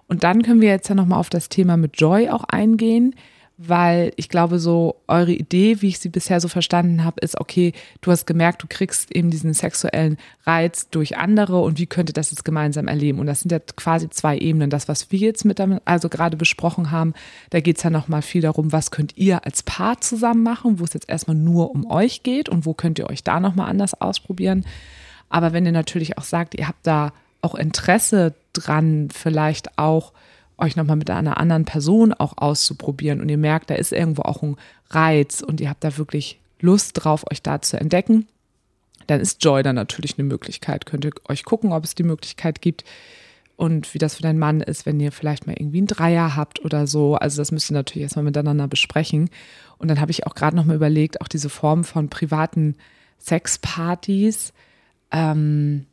Und 0.07 0.23
dann 0.23 0.43
können 0.43 0.61
wir 0.61 0.69
jetzt 0.69 0.91
ja 0.91 0.95
noch 0.95 1.07
mal 1.07 1.17
auf 1.17 1.31
das 1.31 1.49
Thema 1.49 1.79
mit 1.79 1.99
Joy 1.99 2.29
auch 2.29 2.45
eingehen 2.45 3.15
weil 3.59 4.13
ich 4.17 4.29
glaube, 4.29 4.59
so 4.59 4.97
eure 5.09 5.33
Idee, 5.33 5.81
wie 5.81 5.89
ich 5.89 5.99
sie 5.99 6.11
bisher 6.11 6.41
so 6.41 6.49
verstanden 6.49 7.05
habe, 7.05 7.21
ist, 7.21 7.41
okay, 7.41 7.73
du 8.03 8.11
hast 8.11 8.27
gemerkt, 8.27 8.63
du 8.63 8.67
kriegst 8.69 9.11
eben 9.17 9.31
diesen 9.31 9.55
sexuellen 9.55 10.19
Reiz 10.45 10.91
durch 10.91 11.17
andere 11.17 11.61
und 11.63 11.79
wie 11.79 11.87
könnte 11.87 12.13
das 12.13 12.31
jetzt 12.31 12.45
gemeinsam 12.45 12.87
erleben? 12.87 13.19
Und 13.19 13.27
das 13.27 13.41
sind 13.41 13.53
ja 13.53 13.59
quasi 13.59 14.11
zwei 14.11 14.37
Ebenen. 14.37 14.69
Das, 14.69 14.89
was 14.89 15.11
wir 15.11 15.19
jetzt 15.19 15.45
mit 15.45 15.59
also 15.87 16.11
gerade 16.11 16.37
besprochen 16.37 16.91
haben, 16.91 17.15
da 17.49 17.61
geht 17.61 17.79
es 17.79 17.83
ja 17.83 17.89
nochmal 17.89 18.21
viel 18.21 18.43
darum, 18.43 18.73
was 18.73 18.91
könnt 18.91 19.17
ihr 19.17 19.47
als 19.47 19.63
Paar 19.63 20.03
zusammen 20.03 20.43
machen, 20.43 20.79
wo 20.79 20.85
es 20.85 20.93
jetzt 20.93 21.09
erstmal 21.09 21.37
nur 21.37 21.71
um 21.71 21.91
euch 21.91 22.23
geht 22.23 22.51
und 22.51 22.67
wo 22.67 22.75
könnt 22.75 22.99
ihr 22.99 23.09
euch 23.09 23.25
da 23.25 23.41
nochmal 23.41 23.71
anders 23.71 23.99
ausprobieren. 23.99 24.67
Aber 25.31 25.55
wenn 25.55 25.65
ihr 25.65 25.73
natürlich 25.73 26.19
auch 26.19 26.25
sagt, 26.25 26.55
ihr 26.55 26.69
habt 26.69 26.87
da 26.87 27.15
auch 27.41 27.55
Interesse 27.55 28.35
dran, 28.53 29.09
vielleicht 29.11 29.79
auch 29.79 30.13
euch 30.59 30.77
nochmal 30.77 30.97
mit 30.97 31.11
einer 31.11 31.39
anderen 31.39 31.65
Person 31.65 32.13
auch 32.13 32.35
auszuprobieren 32.37 33.21
und 33.21 33.29
ihr 33.29 33.39
merkt, 33.39 33.71
da 33.71 33.75
ist 33.75 33.93
irgendwo 33.93 34.23
auch 34.23 34.43
ein 34.43 34.57
Reiz 34.91 35.43
und 35.43 35.61
ihr 35.61 35.69
habt 35.69 35.85
da 35.85 35.97
wirklich 35.99 36.41
Lust 36.61 36.93
drauf, 36.95 37.25
euch 37.31 37.43
da 37.43 37.61
zu 37.61 37.79
entdecken, 37.79 38.27
dann 39.07 39.21
ist 39.21 39.45
Joy 39.45 39.63
dann 39.63 39.77
natürlich 39.77 40.19
eine 40.19 40.27
Möglichkeit. 40.27 40.87
Könnt 40.87 41.05
ihr 41.05 41.13
euch 41.29 41.45
gucken, 41.45 41.73
ob 41.73 41.85
es 41.85 41.95
die 41.95 42.03
Möglichkeit 42.03 42.63
gibt 42.63 42.85
und 43.57 43.95
wie 43.95 43.99
das 43.99 44.17
für 44.17 44.23
deinen 44.23 44.39
Mann 44.39 44.61
ist, 44.61 44.87
wenn 44.87 45.01
ihr 45.01 45.13
vielleicht 45.13 45.47
mal 45.47 45.57
irgendwie 45.59 45.79
einen 45.79 45.87
Dreier 45.87 46.37
habt 46.37 46.65
oder 46.65 46.87
so. 46.87 47.15
Also 47.15 47.41
das 47.41 47.53
müsst 47.53 47.71
ihr 47.71 47.75
natürlich 47.75 48.03
erstmal 48.05 48.25
miteinander 48.25 48.69
besprechen. 48.69 49.31
Und 49.79 49.89
dann 49.89 50.01
habe 50.01 50.11
ich 50.11 50.27
auch 50.27 50.35
gerade 50.35 50.57
noch 50.57 50.65
mal 50.65 50.77
überlegt, 50.77 51.21
auch 51.21 51.29
diese 51.29 51.49
Form 51.49 51.85
von 51.85 52.09
privaten 52.09 52.77
Sexpartys. 53.19 54.53
Ähm, 55.11 55.87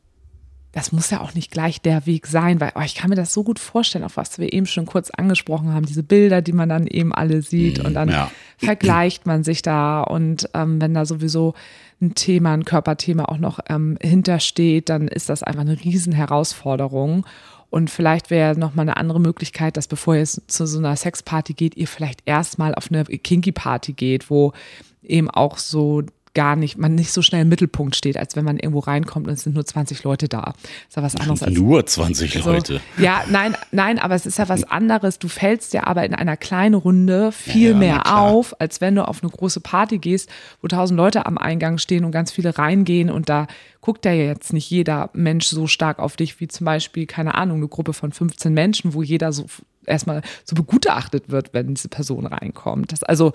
das 0.73 0.91
muss 0.91 1.11
ja 1.11 1.21
auch 1.21 1.35
nicht 1.35 1.51
gleich 1.51 1.81
der 1.81 2.05
Weg 2.07 2.25
sein, 2.27 2.59
weil 2.59 2.71
oh, 2.75 2.81
ich 2.81 2.95
kann 2.95 3.09
mir 3.09 3.15
das 3.15 3.31
so 3.31 3.43
gut 3.43 3.59
vorstellen, 3.59 4.03
auf 4.03 4.17
was 4.17 4.39
wir 4.39 4.51
eben 4.51 4.65
schon 4.65 4.85
kurz 4.87 5.11
angesprochen 5.11 5.71
haben, 5.71 5.85
diese 5.85 6.03
Bilder, 6.03 6.41
die 6.41 6.51
man 6.51 6.67
dann 6.67 6.87
eben 6.87 7.13
alle 7.13 7.41
sieht 7.43 7.79
und 7.79 7.93
dann 7.93 8.09
Ja. 8.09 8.31
vergleicht 8.57 9.25
man 9.27 9.43
sich 9.43 9.61
da 9.61 10.01
und 10.01 10.49
ähm, 10.55 10.81
wenn 10.81 10.93
da 10.95 11.05
sowieso 11.05 11.53
ein 12.01 12.15
Thema, 12.15 12.53
ein 12.53 12.65
Körperthema 12.65 13.25
auch 13.25 13.37
noch 13.37 13.59
ähm, 13.69 13.97
hintersteht, 14.01 14.89
dann 14.89 15.07
ist 15.07 15.29
das 15.29 15.43
einfach 15.43 15.61
eine 15.61 15.79
riesen 15.79 16.11
Herausforderung. 16.11 17.25
Und 17.69 17.89
vielleicht 17.89 18.29
wäre 18.29 18.57
noch 18.57 18.75
mal 18.75 18.83
eine 18.83 18.97
andere 18.97 19.19
Möglichkeit, 19.19 19.77
dass 19.77 19.87
bevor 19.87 20.15
ihr 20.15 20.25
zu 20.25 20.67
so 20.67 20.77
einer 20.77 20.95
Sexparty 20.95 21.53
geht, 21.53 21.75
ihr 21.75 21.87
vielleicht 21.87 22.21
erstmal 22.25 22.75
auf 22.75 22.91
eine 22.91 23.03
Kinky-Party 23.05 23.93
geht, 23.93 24.29
wo 24.29 24.53
eben 25.01 25.29
auch 25.29 25.57
so 25.57 26.03
gar 26.33 26.55
nicht, 26.55 26.77
man 26.77 26.95
nicht 26.95 27.11
so 27.11 27.21
schnell 27.21 27.43
im 27.43 27.49
Mittelpunkt 27.49 27.95
steht, 27.95 28.17
als 28.17 28.35
wenn 28.35 28.45
man 28.45 28.57
irgendwo 28.57 28.79
reinkommt 28.79 29.27
und 29.27 29.33
es 29.33 29.43
sind 29.43 29.53
nur 29.53 29.65
20 29.65 30.03
Leute 30.03 30.27
da. 30.27 30.53
Ist 30.87 30.95
ja 30.95 31.03
was 31.03 31.15
anderes 31.15 31.43
als 31.43 31.53
Nur 31.53 31.85
20 31.85 32.33
so. 32.33 32.51
Leute. 32.51 32.81
Ja, 32.97 33.23
nein, 33.29 33.55
nein, 33.71 33.99
aber 33.99 34.15
es 34.15 34.25
ist 34.25 34.39
ja 34.39 34.49
was 34.49 34.63
anderes. 34.63 35.19
Du 35.19 35.27
fällst 35.27 35.73
ja 35.73 35.85
aber 35.85 36.05
in 36.05 36.15
einer 36.15 36.37
kleinen 36.37 36.75
Runde 36.75 37.31
viel 37.31 37.63
Ja, 37.63 37.71
ja, 37.71 37.77
mehr 37.77 38.17
auf, 38.17 38.59
als 38.59 38.81
wenn 38.81 38.95
du 38.95 39.07
auf 39.07 39.21
eine 39.21 39.31
große 39.31 39.59
Party 39.59 39.99
gehst, 39.99 40.29
wo 40.61 40.67
tausend 40.67 40.97
Leute 40.97 41.25
am 41.25 41.37
Eingang 41.37 41.77
stehen 41.77 42.05
und 42.05 42.11
ganz 42.11 42.31
viele 42.31 42.57
reingehen 42.57 43.09
und 43.09 43.29
da 43.29 43.47
guckt 43.81 44.05
ja 44.05 44.13
jetzt 44.13 44.53
nicht 44.53 44.69
jeder 44.69 45.09
Mensch 45.13 45.47
so 45.47 45.67
stark 45.67 45.99
auf 45.99 46.15
dich 46.15 46.39
wie 46.39 46.47
zum 46.47 46.65
Beispiel, 46.65 47.05
keine 47.05 47.35
Ahnung, 47.35 47.57
eine 47.57 47.67
Gruppe 47.67 47.93
von 47.93 48.11
15 48.11 48.53
Menschen, 48.53 48.93
wo 48.93 49.03
jeder 49.03 49.33
so 49.33 49.45
erstmal 49.85 50.21
so 50.45 50.55
begutachtet 50.55 51.29
wird, 51.29 51.53
wenn 51.53 51.73
diese 51.73 51.89
Person 51.89 52.25
reinkommt. 52.25 52.91
Das 52.91 53.03
also 53.03 53.33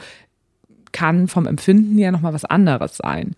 kann 0.93 1.29
vom 1.29 1.47
Empfinden 1.47 1.99
ja 1.99 2.11
nochmal 2.11 2.33
was 2.33 2.45
anderes 2.45 2.97
sein. 2.97 3.35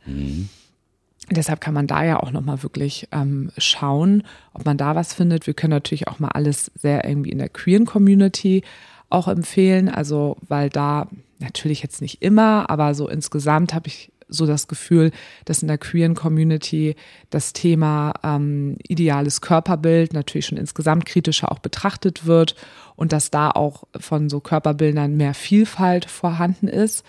Deshalb 1.30 1.60
kann 1.60 1.74
man 1.74 1.86
da 1.86 2.04
ja 2.04 2.20
auch 2.20 2.32
nochmal 2.32 2.62
wirklich 2.62 3.06
ähm, 3.12 3.52
schauen, 3.56 4.24
ob 4.52 4.64
man 4.64 4.76
da 4.76 4.96
was 4.96 5.14
findet. 5.14 5.46
Wir 5.46 5.54
können 5.54 5.70
natürlich 5.70 6.08
auch 6.08 6.18
mal 6.18 6.30
alles 6.30 6.72
sehr 6.74 7.04
irgendwie 7.04 7.30
in 7.30 7.38
der 7.38 7.48
queeren 7.48 7.86
Community 7.86 8.62
auch 9.10 9.28
empfehlen. 9.28 9.88
Also, 9.88 10.36
weil 10.48 10.70
da 10.70 11.08
natürlich 11.38 11.82
jetzt 11.82 12.02
nicht 12.02 12.20
immer, 12.20 12.68
aber 12.68 12.94
so 12.94 13.08
insgesamt 13.08 13.74
habe 13.74 13.86
ich 13.86 14.12
so 14.28 14.46
das 14.46 14.68
Gefühl, 14.68 15.10
dass 15.44 15.62
in 15.62 15.68
der 15.68 15.78
queeren 15.78 16.14
Community 16.14 16.94
das 17.30 17.52
Thema 17.52 18.14
ähm, 18.22 18.76
ideales 18.86 19.40
Körperbild 19.40 20.12
natürlich 20.12 20.46
schon 20.46 20.58
insgesamt 20.58 21.04
kritischer 21.04 21.50
auch 21.50 21.58
betrachtet 21.58 22.26
wird 22.26 22.54
und 22.96 23.12
dass 23.12 23.30
da 23.30 23.50
auch 23.50 23.84
von 23.98 24.28
so 24.28 24.40
Körperbildern 24.40 25.16
mehr 25.16 25.34
Vielfalt 25.34 26.04
vorhanden 26.04 26.68
ist 26.68 27.04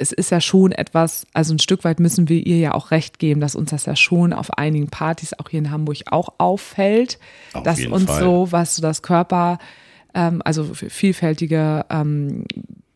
es 0.00 0.12
ist 0.12 0.30
ja 0.30 0.40
schon 0.40 0.72
etwas, 0.72 1.26
also 1.34 1.52
ein 1.52 1.58
Stück 1.58 1.84
weit 1.84 2.00
müssen 2.00 2.28
wir 2.28 2.46
ihr 2.46 2.56
ja 2.56 2.72
auch 2.72 2.90
recht 2.90 3.18
geben, 3.18 3.40
dass 3.40 3.54
uns 3.54 3.70
das 3.70 3.84
ja 3.84 3.94
schon 3.94 4.32
auf 4.32 4.56
einigen 4.56 4.88
Partys 4.88 5.34
auch 5.38 5.50
hier 5.50 5.58
in 5.58 5.70
Hamburg 5.70 5.98
auch 6.06 6.30
auffällt, 6.38 7.18
Auf 7.52 7.64
dass 7.64 7.84
uns 7.84 8.04
Fall. 8.04 8.20
so, 8.20 8.48
was 8.50 8.76
so 8.76 8.82
das 8.82 9.02
Körper, 9.02 9.58
ähm, 10.14 10.40
also 10.42 10.64
vielfältige 10.64 11.84
ähm, 11.90 12.44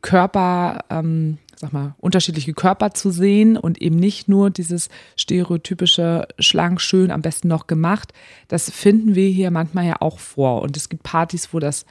Körper, 0.00 0.84
ähm, 0.88 1.36
sag 1.56 1.74
mal, 1.74 1.94
unterschiedliche 1.98 2.54
Körper 2.54 2.92
zu 2.92 3.10
sehen 3.10 3.58
und 3.58 3.82
eben 3.82 3.96
nicht 3.96 4.28
nur 4.28 4.48
dieses 4.48 4.88
stereotypische 5.16 6.26
schlank, 6.38 6.80
schön, 6.80 7.10
am 7.10 7.20
besten 7.20 7.48
noch 7.48 7.66
gemacht. 7.66 8.14
Das 8.48 8.70
finden 8.70 9.14
wir 9.14 9.28
hier 9.28 9.50
manchmal 9.50 9.84
ja 9.84 9.96
auch 10.00 10.18
vor. 10.18 10.62
Und 10.62 10.76
es 10.78 10.88
gibt 10.88 11.02
Partys, 11.02 11.52
wo 11.52 11.58
das 11.58 11.84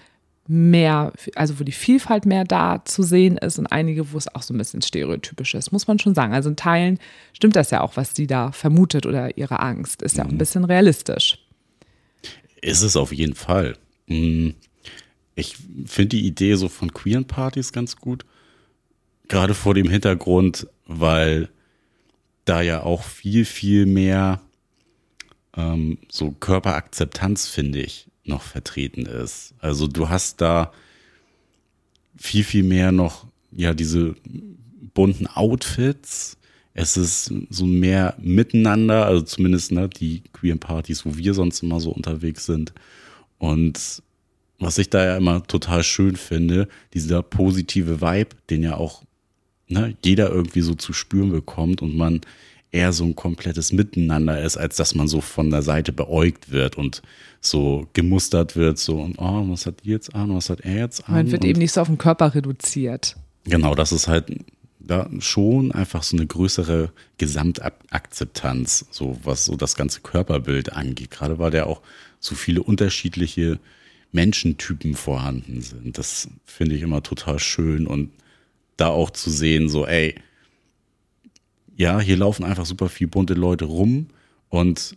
mehr, 0.48 1.14
also 1.36 1.60
wo 1.60 1.64
die 1.64 1.72
Vielfalt 1.72 2.26
mehr 2.26 2.44
da 2.44 2.84
zu 2.84 3.02
sehen 3.04 3.38
ist 3.38 3.60
und 3.60 3.68
einige, 3.68 4.12
wo 4.12 4.18
es 4.18 4.34
auch 4.34 4.42
so 4.42 4.54
ein 4.54 4.58
bisschen 4.58 4.82
stereotypisch 4.82 5.54
ist, 5.54 5.72
muss 5.72 5.88
man 5.88 6.00
schon 6.00 6.16
sagen. 6.16 6.34
Also 6.34 6.50
in 6.50 6.56
Teilen 6.58 7.00
stimmt 7.34 7.56
das 7.56 7.72
ja 7.72 7.82
auch, 7.82 7.96
was 7.96 8.14
sie 8.16 8.28
da 8.28 8.52
vermutet 8.52 9.06
oder 9.06 9.38
ihre 9.38 9.60
Angst. 9.60 10.02
Ist 10.02 10.18
ja 10.18 10.26
auch 10.26 10.30
ein 10.30 10.38
bisschen 10.38 10.66
realistisch. 10.66 11.40
Ist 12.62 12.82
es 12.82 12.96
auf 12.98 13.14
jeden 13.14 13.36
Fall. 13.36 13.78
Mm, 14.08 14.50
Ich 15.36 15.56
finde 15.86 16.10
die 16.18 16.28
Idee 16.28 16.56
so 16.56 16.68
von 16.70 16.94
queeren 16.94 17.26
Partys 17.26 17.72
ganz 17.72 17.96
gut. 17.96 18.26
Gerade 19.30 19.54
vor 19.54 19.74
dem 19.74 19.90
Hintergrund, 19.90 20.68
weil 20.86 21.50
da 22.46 22.62
ja 22.62 22.84
auch 22.84 23.04
viel, 23.04 23.46
viel 23.46 23.86
mehr 23.86 24.42
ähm, 25.56 25.98
so 26.10 26.32
Körperakzeptanz, 26.32 27.48
finde 27.48 27.80
ich, 27.82 28.08
noch 28.26 28.42
vertreten 28.42 29.06
ist. 29.06 29.54
Also 29.60 29.88
du 29.88 30.10
hast 30.10 30.42
da 30.42 30.72
viel, 32.18 32.44
viel 32.44 32.64
mehr 32.64 32.92
noch, 32.92 33.26
ja, 33.52 33.74
diese 33.74 34.16
bunten 34.94 35.28
Outfits. 35.28 36.38
Es 36.74 36.98
ist 36.98 37.32
so 37.50 37.66
mehr 37.66 38.16
miteinander, 38.20 39.06
also 39.06 39.22
zumindest 39.24 39.72
ne, 39.72 39.90
die 39.90 40.24
queeren 40.34 40.60
Partys, 40.60 41.06
wo 41.06 41.16
wir 41.18 41.34
sonst 41.34 41.62
immer 41.62 41.80
so 41.80 41.92
unterwegs 41.92 42.46
sind. 42.46 42.74
Und 43.38 44.02
was 44.60 44.78
ich 44.78 44.90
da 44.90 45.04
ja 45.04 45.18
immer 45.18 45.46
total 45.46 45.84
schön 45.84 46.16
finde, 46.16 46.68
dieser 46.94 47.22
positive 47.22 48.02
Vibe, 48.02 48.36
den 48.50 48.64
ja 48.64 48.78
auch 48.78 49.04
ne, 49.68 49.96
jeder 50.04 50.30
irgendwie 50.30 50.62
so 50.62 50.74
zu 50.76 50.94
spüren 50.94 51.32
bekommt 51.32 51.82
und 51.82 51.96
man 51.96 52.22
eher 52.74 52.92
so 52.92 53.06
ein 53.06 53.16
komplettes 53.16 53.72
Miteinander 53.72 54.42
ist, 54.42 54.58
als 54.58 54.76
dass 54.76 54.96
man 54.96 55.08
so 55.08 55.22
von 55.22 55.50
der 55.50 55.62
Seite 55.62 55.94
beäugt 55.94 56.52
wird 56.52 56.76
und 56.78 57.02
so 57.40 57.88
gemustert 57.94 58.56
wird, 58.56 58.80
so, 58.80 59.00
und, 59.00 59.18
oh, 59.20 59.50
was 59.50 59.66
hat 59.66 59.84
die 59.84 59.90
jetzt 59.90 60.16
an, 60.16 60.34
was 60.36 60.50
hat 60.50 60.62
er 60.62 60.78
jetzt 60.78 61.08
an? 61.08 61.16
Man 61.16 61.32
wird 61.32 61.46
eben 61.46 61.60
nicht 61.60 61.72
so 61.72 61.82
auf 61.82 61.88
den 61.88 61.98
Körper 61.98 62.34
reduziert. 62.34 63.16
Genau, 63.46 63.76
das 63.76 63.92
ist 63.92 64.08
halt 64.08 64.26
da 64.80 65.10
schon 65.20 65.72
einfach 65.72 66.04
so 66.04 66.18
eine 66.18 66.26
größere 66.26 66.92
Gesamtakzeptanz, 67.18 68.86
so 68.92 69.18
was 69.24 69.46
so 69.46 69.56
das 69.56 69.76
ganze 69.76 70.02
Körperbild 70.02 70.74
angeht. 70.74 71.12
Gerade 71.12 71.40
weil 71.40 71.52
da 71.52 71.66
auch 71.66 71.82
so 72.20 72.36
viele 72.36 72.64
unterschiedliche 72.64 73.60
Menschentypen 74.12 74.96
vorhanden 74.96 75.62
sind. 75.62 75.98
Das 75.98 76.28
finde 76.46 76.76
ich 76.76 76.82
immer 76.82 77.02
total 77.02 77.40
schön 77.40 77.88
und 77.88 78.12
da 78.78 78.88
auch 78.88 79.10
zu 79.10 79.30
sehen, 79.30 79.70
so, 79.70 79.86
ey, 79.86 80.16
ja, 81.76 82.00
hier 82.00 82.18
laufen 82.18 82.44
einfach 82.44 82.66
super 82.66 82.90
viel 82.90 83.08
bunte 83.08 83.34
Leute 83.34 83.66
rum 83.66 84.08
und 84.50 84.96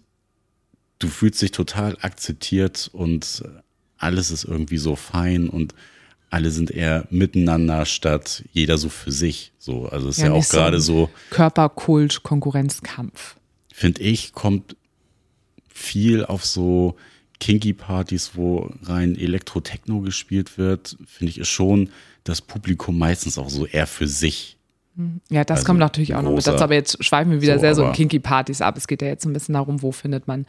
du 0.99 1.09
fühlst 1.09 1.43
dich 1.43 1.51
total 1.51 1.97
akzeptiert 2.01 2.91
und 2.93 3.45
alles 3.99 4.31
ist 4.31 4.45
irgendwie 4.45 4.79
so 4.79 4.97
fein 4.97 5.49
und 5.49 5.75
alle 6.31 6.51
sind 6.51 6.71
eher 6.71 7.07
miteinander 7.11 7.87
statt 7.87 8.45
jeder 8.53 8.79
so 8.79 8.89
für 8.89 9.12
sich. 9.12 9.53
So, 9.59 9.87
also 9.89 10.09
es 10.09 10.19
ist 10.19 10.23
Ja, 10.23 10.29
ja, 10.29 10.35
auch 10.35 10.49
gerade 10.49 10.81
so, 10.81 11.11
Körperkult, 11.31 12.23
Konkurrenzkampf. 12.23 13.37
finde 13.73 14.03
ich, 14.03 14.33
kommt 14.33 14.77
viel 15.69 16.25
auf 16.25 16.45
so 16.45 16.97
kinky 17.39 17.73
Partys, 17.73 18.33
wo 18.35 18.73
rein 18.83 19.17
Elektro-Techno 19.17 20.01
gespielt 20.01 20.59
wird, 20.59 20.97
finde 21.07 21.31
ich, 21.31 21.39
ist 21.39 21.49
schon 21.49 21.91
das 22.25 22.41
Publikum 22.41 22.99
meistens 22.99 23.39
auch 23.39 23.51
so 23.51 23.67
eher 23.67 23.87
für 23.87 24.09
sich. 24.09 24.56
Ja, 25.29 25.45
das 25.45 25.59
Also 25.59 25.67
kommt 25.67 25.81
natürlich 25.81 26.15
auch 26.15 26.23
noch 26.23 26.33
mit 26.33 26.47
dazu. 26.47 26.63
Aber 26.63 26.75
jetzt 26.75 27.03
schweifen 27.05 27.33
wir 27.33 27.43
wieder 27.43 27.55
So, 27.55 27.61
sehr 27.61 27.75
so 27.75 27.85
in 27.87 27.93
Kinky-Partys 27.93 28.63
ab. 28.63 28.77
Es 28.77 28.87
geht 28.87 29.03
ja 29.03 29.09
jetzt 29.09 29.23
so 29.23 29.29
ein 29.29 29.33
bisschen 29.33 29.55
darum, 29.55 29.83
wo 29.83 29.93
findet 29.93 30.27
man, 30.27 30.47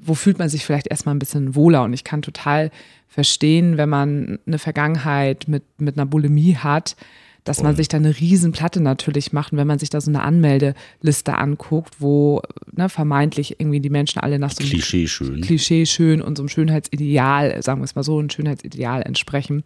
wo 0.00 0.14
fühlt 0.14 0.38
man 0.38 0.48
sich 0.48 0.64
vielleicht 0.64 0.88
erstmal 0.88 1.14
ein 1.14 1.18
bisschen 1.18 1.54
wohler. 1.54 1.82
Und 1.84 1.92
ich 1.92 2.04
kann 2.04 2.22
total 2.22 2.70
verstehen, 3.08 3.76
wenn 3.76 3.88
man 3.88 4.38
eine 4.46 4.58
Vergangenheit 4.58 5.48
mit, 5.48 5.64
mit 5.78 5.96
einer 5.96 6.06
Bulimie 6.06 6.56
hat, 6.56 6.96
dass 7.44 7.62
man 7.62 7.74
sich 7.74 7.88
da 7.88 7.96
eine 7.96 8.18
Riesenplatte 8.18 8.82
natürlich 8.82 9.32
macht. 9.32 9.52
Und 9.52 9.58
wenn 9.58 9.66
man 9.66 9.78
sich 9.78 9.90
da 9.90 10.00
so 10.00 10.10
eine 10.10 10.22
Anmeldeliste 10.22 11.36
anguckt, 11.36 11.96
wo 11.98 12.42
ne, 12.70 12.88
vermeintlich 12.88 13.58
irgendwie 13.58 13.80
die 13.80 13.90
Menschen 13.90 14.20
alle 14.20 14.38
nach 14.38 14.52
so 14.52 14.60
einem 14.60 14.70
Klischee 14.70 15.06
schön. 15.06 15.40
Klischee 15.40 15.86
schön 15.86 16.20
und 16.20 16.36
so 16.36 16.42
einem 16.42 16.48
Schönheitsideal, 16.48 17.62
sagen 17.62 17.80
wir 17.80 17.84
es 17.84 17.94
mal 17.94 18.02
so, 18.02 18.20
ein 18.20 18.30
Schönheitsideal 18.30 19.02
entsprechen, 19.02 19.64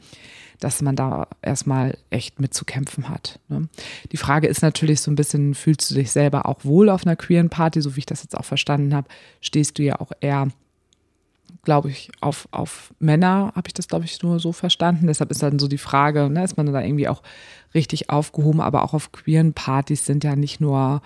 dass 0.64 0.80
man 0.80 0.96
da 0.96 1.28
erstmal 1.42 1.98
echt 2.08 2.40
mit 2.40 2.54
zu 2.54 2.64
kämpfen 2.64 3.10
hat. 3.10 3.38
Ne? 3.48 3.68
Die 4.12 4.16
Frage 4.16 4.46
ist 4.46 4.62
natürlich 4.62 5.02
so 5.02 5.10
ein 5.10 5.14
bisschen, 5.14 5.54
fühlst 5.54 5.90
du 5.90 5.94
dich 5.94 6.10
selber 6.10 6.46
auch 6.46 6.64
wohl 6.64 6.88
auf 6.88 7.06
einer 7.06 7.16
queeren 7.16 7.50
Party, 7.50 7.82
so 7.82 7.96
wie 7.96 7.98
ich 7.98 8.06
das 8.06 8.22
jetzt 8.22 8.34
auch 8.34 8.46
verstanden 8.46 8.94
habe, 8.94 9.06
stehst 9.42 9.78
du 9.78 9.82
ja 9.82 10.00
auch 10.00 10.10
eher 10.20 10.48
glaube 11.64 11.88
ich, 11.88 12.10
auf, 12.20 12.46
auf 12.50 12.92
Männer, 12.98 13.52
habe 13.54 13.68
ich 13.68 13.72
das, 13.72 13.88
glaube 13.88 14.04
ich, 14.04 14.22
nur 14.22 14.38
so 14.38 14.52
verstanden. 14.52 15.06
Deshalb 15.06 15.30
ist 15.30 15.42
dann 15.42 15.58
so 15.58 15.66
die 15.66 15.78
Frage, 15.78 16.28
ne, 16.28 16.44
ist 16.44 16.58
man 16.58 16.70
da 16.70 16.82
irgendwie 16.82 17.08
auch 17.08 17.22
richtig 17.74 18.10
aufgehoben, 18.10 18.60
aber 18.60 18.82
auch 18.82 18.92
auf 18.92 19.12
queeren 19.12 19.54
Partys 19.54 20.04
sind 20.04 20.24
ja 20.24 20.36
nicht 20.36 20.60
nur, 20.60 21.00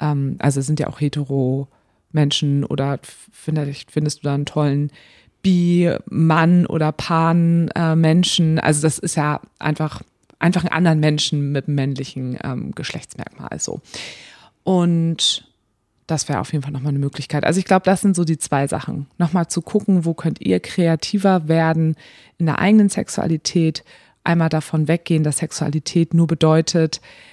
ähm, 0.00 0.34
also 0.40 0.60
sind 0.60 0.80
ja 0.80 0.88
auch 0.88 1.00
hetero 1.00 1.68
Menschen 2.10 2.64
oder 2.64 2.98
vielleicht 3.30 3.92
findest 3.92 4.18
du 4.18 4.22
da 4.24 4.34
einen 4.34 4.46
tollen 4.46 4.90
Bi-Mann 5.42 6.66
oder 6.66 6.92
Pan-Menschen. 6.92 8.58
also 8.58 8.82
das 8.82 8.98
ist 8.98 9.16
ja 9.16 9.40
einfach, 9.58 10.02
einfach 10.38 10.62
einen 10.64 10.72
anderen 10.72 11.00
Menschen 11.00 11.52
mit 11.52 11.66
einem 11.66 11.76
männlichen 11.76 12.38
ähm, 12.42 12.72
Geschlechtsmerkmal 12.74 13.58
so. 13.58 13.80
Und 14.64 15.46
das 16.06 16.28
wäre 16.28 16.40
auf 16.40 16.52
jeden 16.52 16.62
Fall 16.62 16.72
nochmal 16.72 16.90
eine 16.90 16.98
Möglichkeit. 16.98 17.44
Also 17.44 17.58
ich 17.58 17.64
glaube, 17.64 17.84
das 17.84 18.00
sind 18.00 18.16
so 18.16 18.24
die 18.24 18.38
zwei 18.38 18.66
Sachen. 18.66 19.06
Nochmal 19.16 19.48
zu 19.48 19.62
gucken, 19.62 20.04
wo 20.04 20.14
könnt 20.14 20.40
ihr 20.40 20.60
kreativer 20.60 21.48
werden 21.48 21.96
in 22.38 22.46
der 22.46 22.58
eigenen 22.58 22.88
Sexualität. 22.88 23.84
Einmal 24.24 24.48
davon 24.48 24.88
weggehen, 24.88 25.22
dass 25.22 25.38
Sexualität 25.38 26.12
nur 26.12 26.26
bedeutet, 26.26 26.98
äh, 26.98 27.29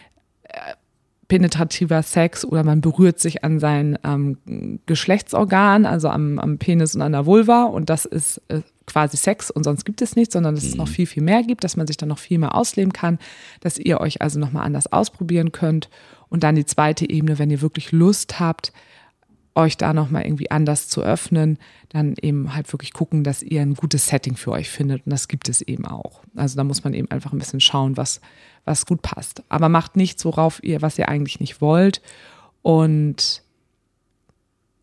penetrativer 1.27 2.03
Sex 2.03 2.45
oder 2.45 2.63
man 2.63 2.81
berührt 2.81 3.19
sich 3.19 3.43
an 3.43 3.59
sein 3.59 3.99
ähm, 4.03 4.79
Geschlechtsorgan, 4.85 5.85
also 5.85 6.09
am, 6.09 6.39
am 6.39 6.57
Penis 6.57 6.95
und 6.95 7.01
an 7.01 7.11
der 7.11 7.25
Vulva 7.25 7.63
und 7.63 7.89
das 7.89 8.05
ist 8.05 8.41
äh, 8.47 8.61
quasi 8.85 9.17
Sex 9.17 9.51
und 9.51 9.63
sonst 9.63 9.83
gibt 9.83 10.01
es 10.01 10.15
nichts, 10.15 10.33
sondern 10.33 10.55
dass 10.55 10.63
es 10.63 10.75
noch 10.75 10.87
viel, 10.87 11.05
viel 11.05 11.23
mehr 11.23 11.43
gibt, 11.43 11.63
dass 11.63 11.75
man 11.75 11.85
sich 11.85 11.97
dann 11.97 12.09
noch 12.09 12.19
viel 12.19 12.39
mehr 12.39 12.55
ausleben 12.55 12.93
kann, 12.93 13.19
dass 13.59 13.77
ihr 13.77 13.99
euch 13.99 14.21
also 14.21 14.39
nochmal 14.39 14.65
anders 14.65 14.91
ausprobieren 14.91 15.51
könnt. 15.51 15.89
Und 16.29 16.43
dann 16.43 16.55
die 16.55 16.65
zweite 16.65 17.09
Ebene, 17.09 17.39
wenn 17.39 17.51
ihr 17.51 17.61
wirklich 17.61 17.91
Lust 17.91 18.39
habt, 18.39 18.71
euch 19.57 19.75
da 19.75 19.91
nochmal 19.91 20.25
irgendwie 20.25 20.51
anders 20.51 20.87
zu 20.87 21.01
öffnen, 21.01 21.57
dann 21.89 22.15
eben 22.21 22.53
halt 22.53 22.71
wirklich 22.71 22.93
gucken, 22.93 23.23
dass 23.23 23.41
ihr 23.41 23.61
ein 23.61 23.73
gutes 23.73 24.07
Setting 24.07 24.35
für 24.35 24.51
euch 24.51 24.69
findet. 24.69 25.05
Und 25.05 25.11
das 25.11 25.27
gibt 25.27 25.49
es 25.49 25.61
eben 25.61 25.85
auch. 25.85 26.21
Also 26.35 26.55
da 26.55 26.63
muss 26.63 26.83
man 26.83 26.93
eben 26.93 27.09
einfach 27.11 27.33
ein 27.33 27.39
bisschen 27.39 27.59
schauen, 27.59 27.97
was, 27.97 28.21
was 28.65 28.85
gut 28.85 29.01
passt. 29.01 29.43
Aber 29.49 29.67
macht 29.67 29.95
nichts, 29.95 30.23
worauf 30.25 30.63
ihr, 30.63 30.81
was 30.81 30.97
ihr 30.99 31.09
eigentlich 31.09 31.39
nicht 31.39 31.59
wollt. 31.59 32.01
Und 32.61 33.41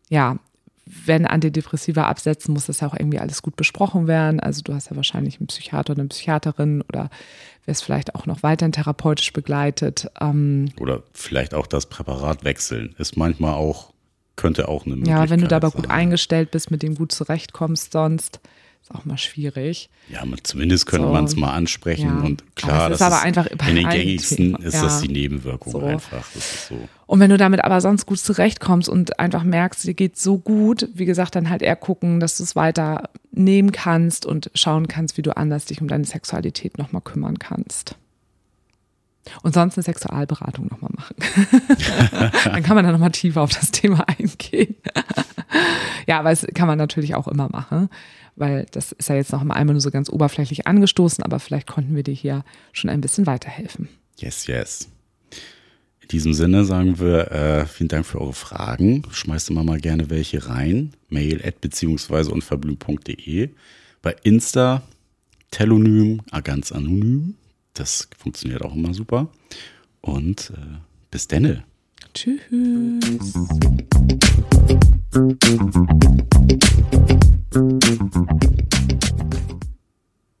ja, 0.09 0.37
wenn 0.85 1.25
Antidepressiva 1.25 2.03
absetzen, 2.03 2.53
muss 2.53 2.67
das 2.67 2.81
ja 2.81 2.87
auch 2.87 2.93
irgendwie 2.93 3.19
alles 3.19 3.41
gut 3.41 3.55
besprochen 3.55 4.07
werden. 4.07 4.39
Also 4.39 4.61
du 4.61 4.73
hast 4.73 4.89
ja 4.89 4.95
wahrscheinlich 4.95 5.39
einen 5.39 5.47
Psychiater 5.47 5.91
oder 5.91 6.01
eine 6.01 6.09
Psychiaterin 6.09 6.83
oder 6.83 7.09
wirst 7.65 7.83
vielleicht 7.83 8.13
auch 8.13 8.27
noch 8.27 8.43
weiterhin 8.43 8.71
therapeutisch 8.71 9.33
begleitet. 9.33 10.07
Ähm, 10.21 10.69
oder 10.79 11.01
vielleicht 11.13 11.55
auch 11.55 11.65
das 11.65 11.87
Präparat 11.87 12.43
wechseln. 12.43 12.93
Ist 12.99 13.17
manchmal 13.17 13.53
auch, 13.53 13.93
könnte 14.35 14.67
auch 14.67 14.85
eine 14.85 14.95
Möglichkeit 14.95 15.23
Ja, 15.25 15.29
wenn 15.29 15.41
du 15.41 15.47
da 15.47 15.57
aber 15.57 15.69
sein. 15.69 15.81
gut 15.81 15.91
eingestellt 15.91 16.51
bist, 16.51 16.71
mit 16.71 16.83
dem 16.83 16.95
gut 16.95 17.11
zurechtkommst 17.11 17.91
sonst, 17.91 18.39
ist 18.81 18.93
auch 18.93 19.03
mal 19.05 19.17
schwierig. 19.17 19.89
Ja, 20.09 20.23
man, 20.25 20.37
zumindest 20.43 20.85
könnte 20.85 21.07
So. 21.07 21.13
man 21.13 21.23
es 21.25 21.35
mal 21.35 21.51
ansprechen 21.53 22.05
Ja. 22.19 22.23
und 22.23 22.55
klar, 22.55 22.87
es 22.87 22.93
ist 22.93 23.01
das 23.01 23.13
aber 23.13 23.21
einfach 23.23 23.47
in 23.47 23.75
den 23.75 23.89
gängigsten 23.89 24.55
ist 24.57 24.75
das 24.81 25.01
Ja. 25.01 25.07
die 25.07 25.13
Nebenwirkung 25.13 25.71
So. 25.71 25.79
einfach. 25.79 26.23
Das 26.35 26.67
so. 26.67 26.77
Und 27.07 27.19
wenn 27.19 27.31
du 27.31 27.37
damit 27.37 27.63
aber 27.63 27.81
sonst 27.81 28.05
gut 28.05 28.19
zurechtkommst 28.19 28.87
und 28.87 29.19
einfach 29.19 29.43
merkst, 29.43 29.85
dir 29.85 29.95
geht's 29.95 30.21
so 30.21 30.37
gut, 30.37 30.87
wie 30.93 31.05
gesagt, 31.05 31.35
dann 31.35 31.49
halt 31.49 31.63
eher 31.63 31.75
gucken, 31.75 32.19
dass 32.19 32.37
du 32.37 32.43
es 32.43 32.55
weiter 32.55 33.09
nehmen 33.31 33.71
kannst 33.71 34.25
und 34.27 34.51
schauen 34.53 34.87
kannst, 34.87 35.17
wie 35.17 35.21
du 35.23 35.35
anders 35.35 35.65
dich 35.65 35.81
um 35.81 35.87
deine 35.87 36.05
Sexualität 36.05 36.77
nochmal 36.77 37.01
kümmern 37.01 37.39
kannst. 37.39 37.95
Und 39.41 39.53
sonst 39.53 39.77
eine 39.77 39.83
Sexualberatung 39.83 40.67
nochmal 40.67 40.91
machen. 40.95 41.15
dann 42.45 42.63
kann 42.63 42.75
man 42.75 42.85
da 42.85 42.91
nochmal 42.91 43.11
tiefer 43.11 43.41
auf 43.41 43.51
das 43.51 43.71
Thema 43.71 44.07
eingehen. 44.07 44.75
ja, 46.07 46.19
aber 46.19 46.29
das 46.29 46.45
kann 46.53 46.67
man 46.67 46.77
natürlich 46.77 47.15
auch 47.15 47.27
immer 47.27 47.49
machen, 47.49 47.89
weil 48.35 48.65
das 48.71 48.91
ist 48.91 49.09
ja 49.09 49.15
jetzt 49.15 49.31
noch 49.31 49.41
einmal 49.41 49.65
nur 49.65 49.81
so 49.81 49.91
ganz 49.91 50.09
oberflächlich 50.09 50.67
angestoßen, 50.67 51.23
aber 51.23 51.39
vielleicht 51.39 51.67
konnten 51.67 51.95
wir 51.95 52.03
dir 52.03 52.13
hier 52.13 52.43
schon 52.71 52.89
ein 52.89 53.01
bisschen 53.01 53.25
weiterhelfen. 53.25 53.89
Yes, 54.17 54.47
yes. 54.47 54.89
In 56.01 56.09
diesem 56.09 56.33
Sinne 56.35 56.65
sagen 56.65 56.99
wir 56.99 57.31
äh, 57.31 57.65
vielen 57.65 57.87
Dank 57.87 58.05
für 58.05 58.21
eure 58.21 58.33
Fragen. 58.33 59.03
Schmeißt 59.09 59.49
immer 59.49 59.63
mal 59.63 59.79
gerne 59.79 60.11
welche 60.11 60.47
rein. 60.47 60.93
Mail 61.09 61.41
at 61.43 61.61
beziehungsweise 61.61 62.31
unverblümt.de. 62.31 63.49
Bei 64.03 64.15
Insta 64.21 64.83
Telonym, 65.49 66.21
ah, 66.31 66.41
ganz 66.41 66.71
anonym. 66.71 67.35
Das 67.75 68.07
funktioniert 68.17 68.63
auch 68.63 68.73
immer 68.73 68.93
super. 68.93 69.27
Und 70.01 70.51
äh, 70.55 70.77
bis 71.11 71.27
denne. 71.27 71.63
Tschüss. 72.13 72.41